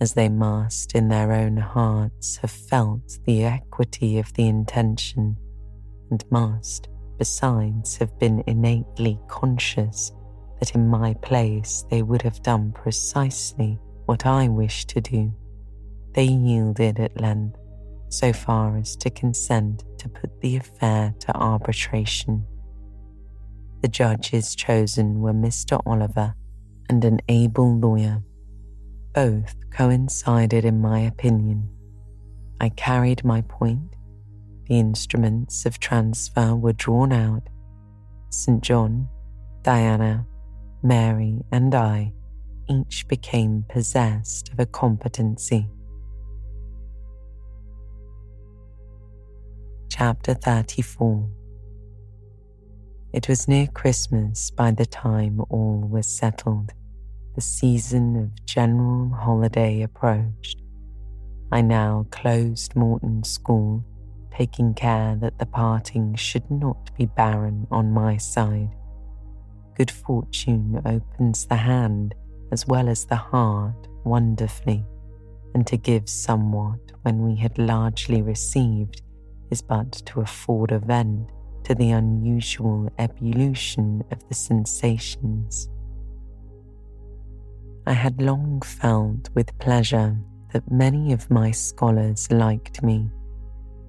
as 0.00 0.14
they 0.14 0.28
must 0.28 0.94
in 0.94 1.08
their 1.08 1.32
own 1.32 1.56
hearts 1.56 2.38
have 2.38 2.50
felt 2.50 3.18
the 3.26 3.44
equity 3.44 4.18
of 4.18 4.32
the 4.34 4.48
intention, 4.48 5.36
and 6.10 6.24
must, 6.30 6.88
besides, 7.18 7.96
have 7.98 8.18
been 8.18 8.42
innately 8.46 9.18
conscious 9.28 10.12
that 10.58 10.74
in 10.74 10.88
my 10.88 11.14
place 11.22 11.84
they 11.90 12.02
would 12.02 12.22
have 12.22 12.42
done 12.42 12.72
precisely 12.72 13.78
what 14.06 14.26
I 14.26 14.48
wished 14.48 14.88
to 14.90 15.00
do. 15.00 15.32
They 16.14 16.24
yielded 16.24 16.98
at 16.98 17.20
length 17.20 17.59
so 18.10 18.32
far 18.32 18.76
as 18.76 18.96
to 18.96 19.10
consent 19.10 19.84
to 19.98 20.08
put 20.08 20.40
the 20.40 20.56
affair 20.56 21.14
to 21.20 21.36
arbitration. 21.36 22.44
The 23.80 23.88
judges 23.88 24.54
chosen 24.54 25.20
were 25.20 25.32
Mr. 25.32 25.80
Oliver 25.86 26.34
and 26.88 27.04
an 27.04 27.20
able 27.28 27.78
lawyer 27.78 28.22
both 29.14 29.54
coincided 29.70 30.64
in 30.64 30.80
my 30.80 31.00
opinion. 31.00 31.68
I 32.60 32.68
carried 32.68 33.24
my 33.24 33.40
point. 33.42 33.96
The 34.68 34.78
instruments 34.78 35.66
of 35.66 35.80
transfer 35.80 36.54
were 36.54 36.72
drawn 36.72 37.12
out. 37.12 37.42
St. 38.30 38.62
John, 38.62 39.08
Diana, 39.62 40.26
Mary, 40.82 41.40
and 41.50 41.74
I 41.74 42.12
each 42.68 43.08
became 43.08 43.64
possessed 43.68 44.50
of 44.52 44.60
a 44.60 44.66
competency. 44.66 45.68
Chapter 50.00 50.32
34 50.32 51.28
It 53.12 53.28
was 53.28 53.46
near 53.46 53.66
Christmas 53.66 54.50
by 54.50 54.70
the 54.70 54.86
time 54.86 55.42
all 55.50 55.86
was 55.86 56.06
settled 56.06 56.72
the 57.34 57.42
season 57.42 58.16
of 58.16 58.46
general 58.46 59.10
holiday 59.10 59.82
approached. 59.82 60.62
I 61.52 61.60
now 61.60 62.06
closed 62.10 62.74
Morton 62.74 63.22
School, 63.24 63.84
taking 64.34 64.72
care 64.72 65.16
that 65.16 65.38
the 65.38 65.44
parting 65.44 66.14
should 66.14 66.50
not 66.50 66.96
be 66.96 67.04
barren 67.04 67.66
on 67.70 67.92
my 67.92 68.16
side. 68.16 68.74
Good 69.76 69.90
fortune 69.90 70.80
opens 70.86 71.44
the 71.44 71.56
hand 71.56 72.14
as 72.52 72.66
well 72.66 72.88
as 72.88 73.04
the 73.04 73.16
heart 73.16 73.86
wonderfully, 74.04 74.82
and 75.54 75.66
to 75.66 75.76
give 75.76 76.08
somewhat 76.08 76.80
when 77.02 77.22
we 77.22 77.36
had 77.36 77.58
largely 77.58 78.22
received 78.22 79.02
is 79.50 79.62
but 79.62 79.92
to 79.92 80.20
afford 80.20 80.72
a 80.72 80.78
vent 80.78 81.30
to 81.64 81.74
the 81.74 81.90
unusual 81.90 82.90
ebullition 82.98 84.02
of 84.10 84.26
the 84.28 84.34
sensations. 84.34 85.68
I 87.86 87.92
had 87.92 88.20
long 88.20 88.62
felt 88.62 89.30
with 89.34 89.58
pleasure 89.58 90.16
that 90.52 90.70
many 90.70 91.12
of 91.12 91.30
my 91.30 91.50
scholars 91.50 92.30
liked 92.30 92.82
me, 92.82 93.10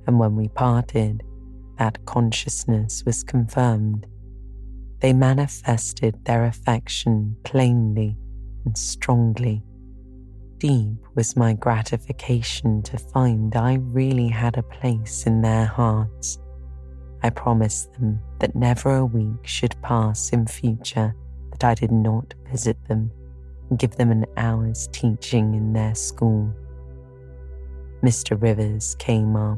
and 0.08 0.20
when 0.20 0.36
we 0.36 0.48
parted, 0.50 1.24
that 1.78 2.06
consciousness 2.06 3.04
was 3.06 3.24
confirmed. 3.24 4.06
They 5.00 5.14
manifested 5.14 6.24
their 6.26 6.46
affection 6.46 7.36
plainly 7.44 8.18
and 8.66 8.78
strongly. 8.78 9.64
Deep 10.62 10.96
was 11.16 11.36
my 11.36 11.54
gratification 11.54 12.84
to 12.84 12.96
find 12.96 13.56
I 13.56 13.78
really 13.82 14.28
had 14.28 14.60
a 14.60 14.62
place 14.62 15.26
in 15.26 15.42
their 15.42 15.66
hearts. 15.66 16.38
I 17.24 17.32
promised 17.32 17.92
them 17.94 18.20
that 18.38 18.56
never 18.56 18.98
a 18.98 19.06
week 19.08 19.48
should 19.48 19.76
pass 19.82 20.30
in 20.30 20.46
future 20.46 21.16
that 21.50 21.64
I 21.64 21.74
did 21.74 21.92
not 21.92 22.36
visit 22.52 22.78
them 22.88 23.10
and 23.72 23.80
give 23.80 23.96
them 23.96 24.12
an 24.12 24.28
hour's 24.38 24.88
teaching 24.92 25.56
in 25.56 25.74
their 25.74 25.96
school. 25.96 26.54
Mr. 28.04 28.40
Rivers 28.40 28.96
came 29.00 29.36
up 29.36 29.58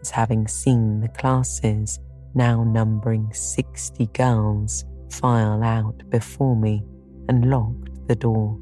as 0.00 0.10
having 0.10 0.48
seen 0.48 0.98
the 0.98 1.10
classes, 1.10 2.00
now 2.34 2.64
numbering 2.64 3.32
60 3.32 4.04
girls, 4.06 4.84
file 5.12 5.62
out 5.62 6.02
before 6.10 6.56
me 6.56 6.82
and 7.28 7.48
locked 7.48 8.08
the 8.08 8.16
door. 8.16 8.58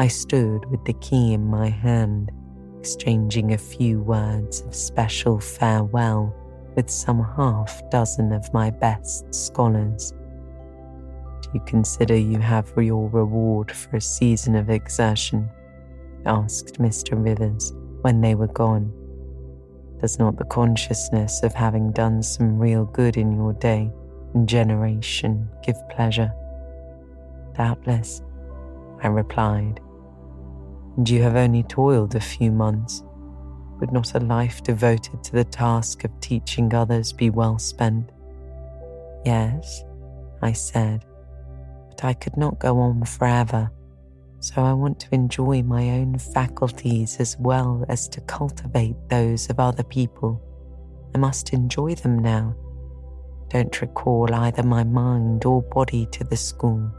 I 0.00 0.08
stood 0.08 0.64
with 0.70 0.82
the 0.86 0.94
key 0.94 1.34
in 1.34 1.44
my 1.44 1.68
hand, 1.68 2.32
exchanging 2.78 3.52
a 3.52 3.58
few 3.58 4.00
words 4.00 4.62
of 4.62 4.74
special 4.74 5.38
farewell 5.38 6.34
with 6.74 6.88
some 6.88 7.22
half 7.22 7.82
dozen 7.90 8.32
of 8.32 8.50
my 8.54 8.70
best 8.70 9.26
scholars 9.34 10.14
Do 11.42 11.50
you 11.52 11.60
consider 11.66 12.16
you 12.16 12.38
have 12.38 12.72
your 12.78 13.10
reward 13.10 13.70
for 13.70 13.96
a 13.96 14.00
season 14.00 14.56
of 14.56 14.70
exertion? 14.70 15.50
asked 16.24 16.80
Mr. 16.80 17.22
Rivers 17.22 17.74
when 18.00 18.22
they 18.22 18.34
were 18.34 18.54
gone. 18.54 18.90
Does 20.00 20.18
not 20.18 20.38
the 20.38 20.46
consciousness 20.46 21.42
of 21.42 21.52
having 21.52 21.92
done 21.92 22.22
some 22.22 22.58
real 22.58 22.86
good 22.86 23.18
in 23.18 23.32
your 23.32 23.52
day 23.52 23.92
and 24.32 24.48
generation 24.48 25.46
give 25.62 25.76
pleasure? 25.90 26.32
Doubtless, 27.54 28.22
I 29.02 29.08
replied. 29.08 29.78
And 31.00 31.08
you 31.08 31.22
have 31.22 31.34
only 31.34 31.62
toiled 31.62 32.14
a 32.14 32.20
few 32.20 32.52
months. 32.52 33.02
Would 33.78 33.90
not 33.90 34.14
a 34.14 34.20
life 34.20 34.62
devoted 34.62 35.24
to 35.24 35.32
the 35.32 35.44
task 35.44 36.04
of 36.04 36.20
teaching 36.20 36.74
others 36.74 37.10
be 37.10 37.30
well 37.30 37.58
spent? 37.58 38.10
Yes, 39.24 39.82
I 40.42 40.52
said, 40.52 41.06
but 41.88 42.04
I 42.04 42.12
could 42.12 42.36
not 42.36 42.58
go 42.58 42.78
on 42.80 43.02
forever, 43.06 43.70
so 44.40 44.60
I 44.62 44.74
want 44.74 45.00
to 45.00 45.14
enjoy 45.14 45.62
my 45.62 45.88
own 45.88 46.18
faculties 46.18 47.16
as 47.18 47.34
well 47.38 47.82
as 47.88 48.06
to 48.08 48.20
cultivate 48.20 48.96
those 49.08 49.48
of 49.48 49.58
other 49.58 49.84
people. 49.84 50.38
I 51.14 51.18
must 51.18 51.54
enjoy 51.54 51.94
them 51.94 52.18
now. 52.18 52.54
Don't 53.48 53.80
recall 53.80 54.34
either 54.34 54.62
my 54.62 54.84
mind 54.84 55.46
or 55.46 55.62
body 55.62 56.04
to 56.12 56.24
the 56.24 56.36
school. 56.36 56.92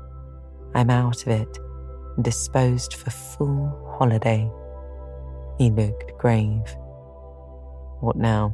I'm 0.73 0.89
out 0.89 1.21
of 1.21 1.27
it 1.27 1.59
disposed 2.21 2.93
for 2.93 3.09
full 3.09 3.95
holiday. 3.97 4.49
He 5.57 5.69
looked 5.69 6.17
grave. 6.17 6.75
What 7.99 8.15
now? 8.15 8.49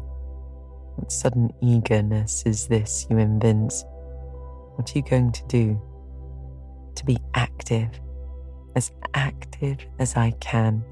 What 0.96 1.12
sudden 1.12 1.52
eagerness 1.62 2.44
is 2.46 2.68
this 2.68 3.08
you 3.10 3.18
evince? 3.18 3.84
What 4.76 4.94
are 4.94 4.98
you 4.98 5.04
going 5.04 5.32
to 5.32 5.46
do? 5.48 5.82
To 6.96 7.06
be 7.06 7.18
active, 7.34 7.90
as 8.76 8.92
active 9.14 9.78
as 10.00 10.16
I 10.16 10.32
can. 10.40 10.84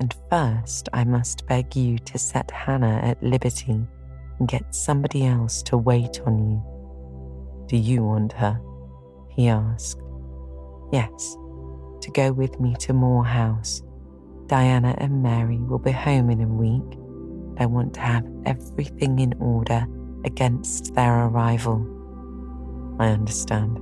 And 0.00 0.14
first, 0.30 0.88
I 0.92 1.04
must 1.04 1.46
beg 1.46 1.74
you 1.74 1.98
to 1.98 2.18
set 2.18 2.50
Hannah 2.50 3.00
at 3.02 3.22
liberty 3.22 3.86
and 4.38 4.48
get 4.48 4.74
somebody 4.74 5.26
else 5.26 5.62
to 5.64 5.76
wait 5.76 6.20
on 6.20 6.38
you. 6.38 7.66
Do 7.68 7.76
you 7.76 8.04
want 8.04 8.32
her? 8.32 8.60
He 9.30 9.48
asked. 9.48 10.00
Yes, 10.92 11.36
to 12.00 12.10
go 12.10 12.32
with 12.32 12.58
me 12.60 12.74
to 12.80 12.92
Moor 12.92 13.24
House. 13.24 13.82
Diana 14.46 14.94
and 14.98 15.22
Mary 15.22 15.58
will 15.58 15.78
be 15.78 15.92
home 15.92 16.30
in 16.30 16.40
a 16.40 16.46
week. 16.46 16.98
I 17.58 17.66
want 17.66 17.94
to 17.94 18.00
have 18.00 18.26
everything 18.46 19.18
in 19.18 19.34
order 19.40 19.86
against 20.24 20.94
their 20.94 21.26
arrival. 21.26 21.86
I 22.98 23.08
understand. 23.08 23.78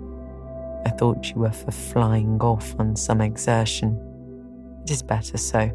I 0.87 0.91
thought 0.91 1.31
you 1.31 1.41
were 1.41 1.53
for 1.53 1.71
flying 1.71 2.41
off 2.41 2.75
on 2.79 2.97
some 2.97 3.21
exertion. 3.21 4.01
It 4.85 4.91
is 4.91 5.03
better 5.03 5.37
so. 5.37 5.71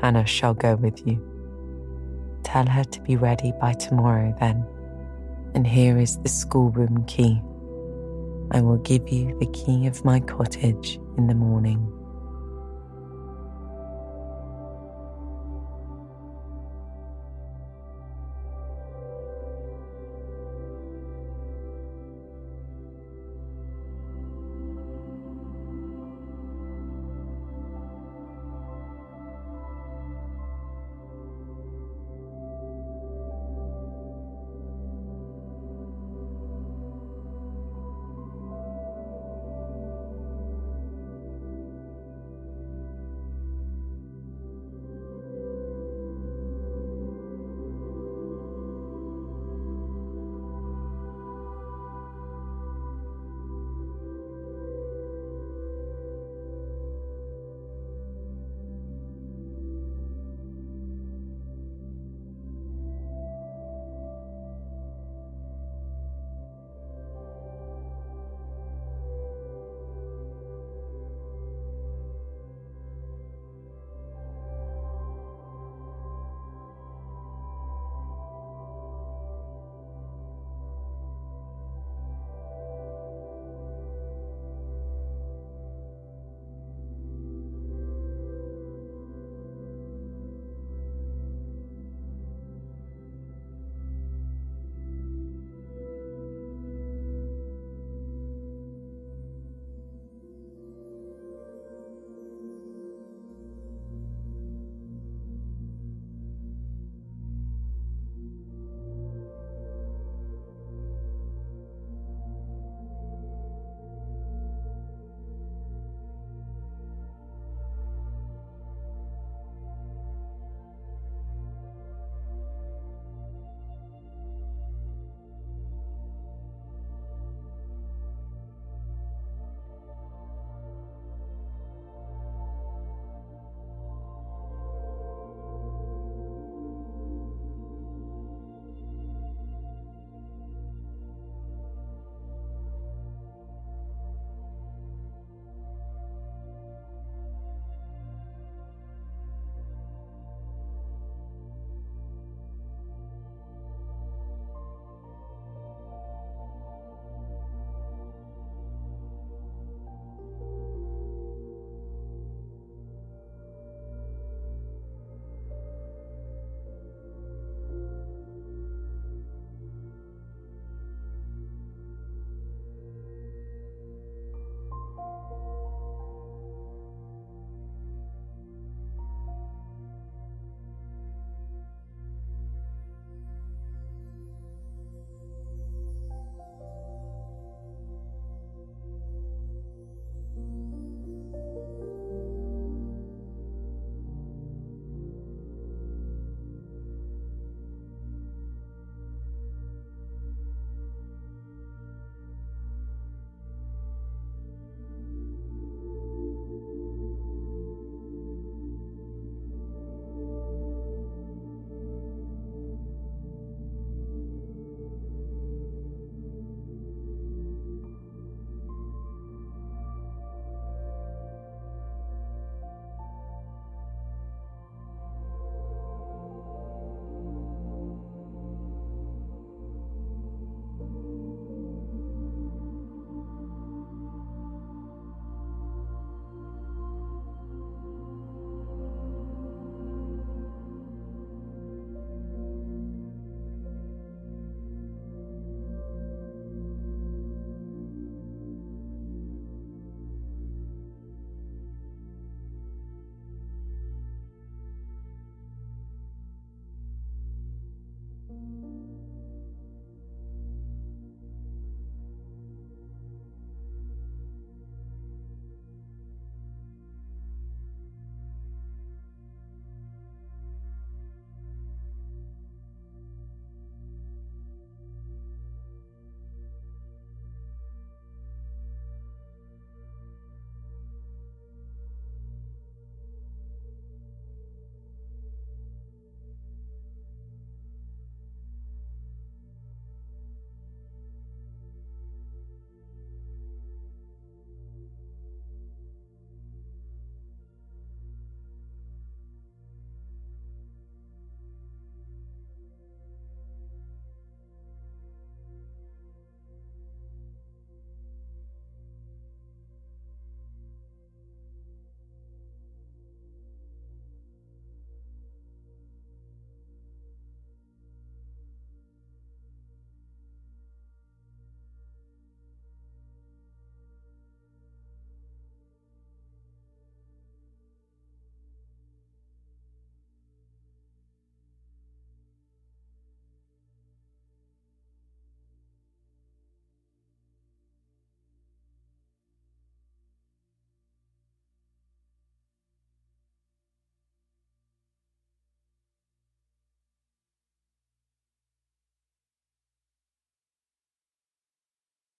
Hannah 0.00 0.26
shall 0.26 0.54
go 0.54 0.76
with 0.76 1.06
you. 1.06 1.20
Tell 2.42 2.66
her 2.66 2.84
to 2.84 3.00
be 3.02 3.16
ready 3.16 3.52
by 3.60 3.72
tomorrow, 3.74 4.34
then. 4.40 4.66
And 5.54 5.66
here 5.66 5.98
is 5.98 6.18
the 6.18 6.28
schoolroom 6.28 7.04
key. 7.06 7.40
I 8.54 8.60
will 8.60 8.76
give 8.78 9.08
you 9.08 9.36
the 9.38 9.46
key 9.46 9.86
of 9.86 10.04
my 10.04 10.20
cottage 10.20 11.00
in 11.16 11.26
the 11.26 11.34
morning. 11.34 12.01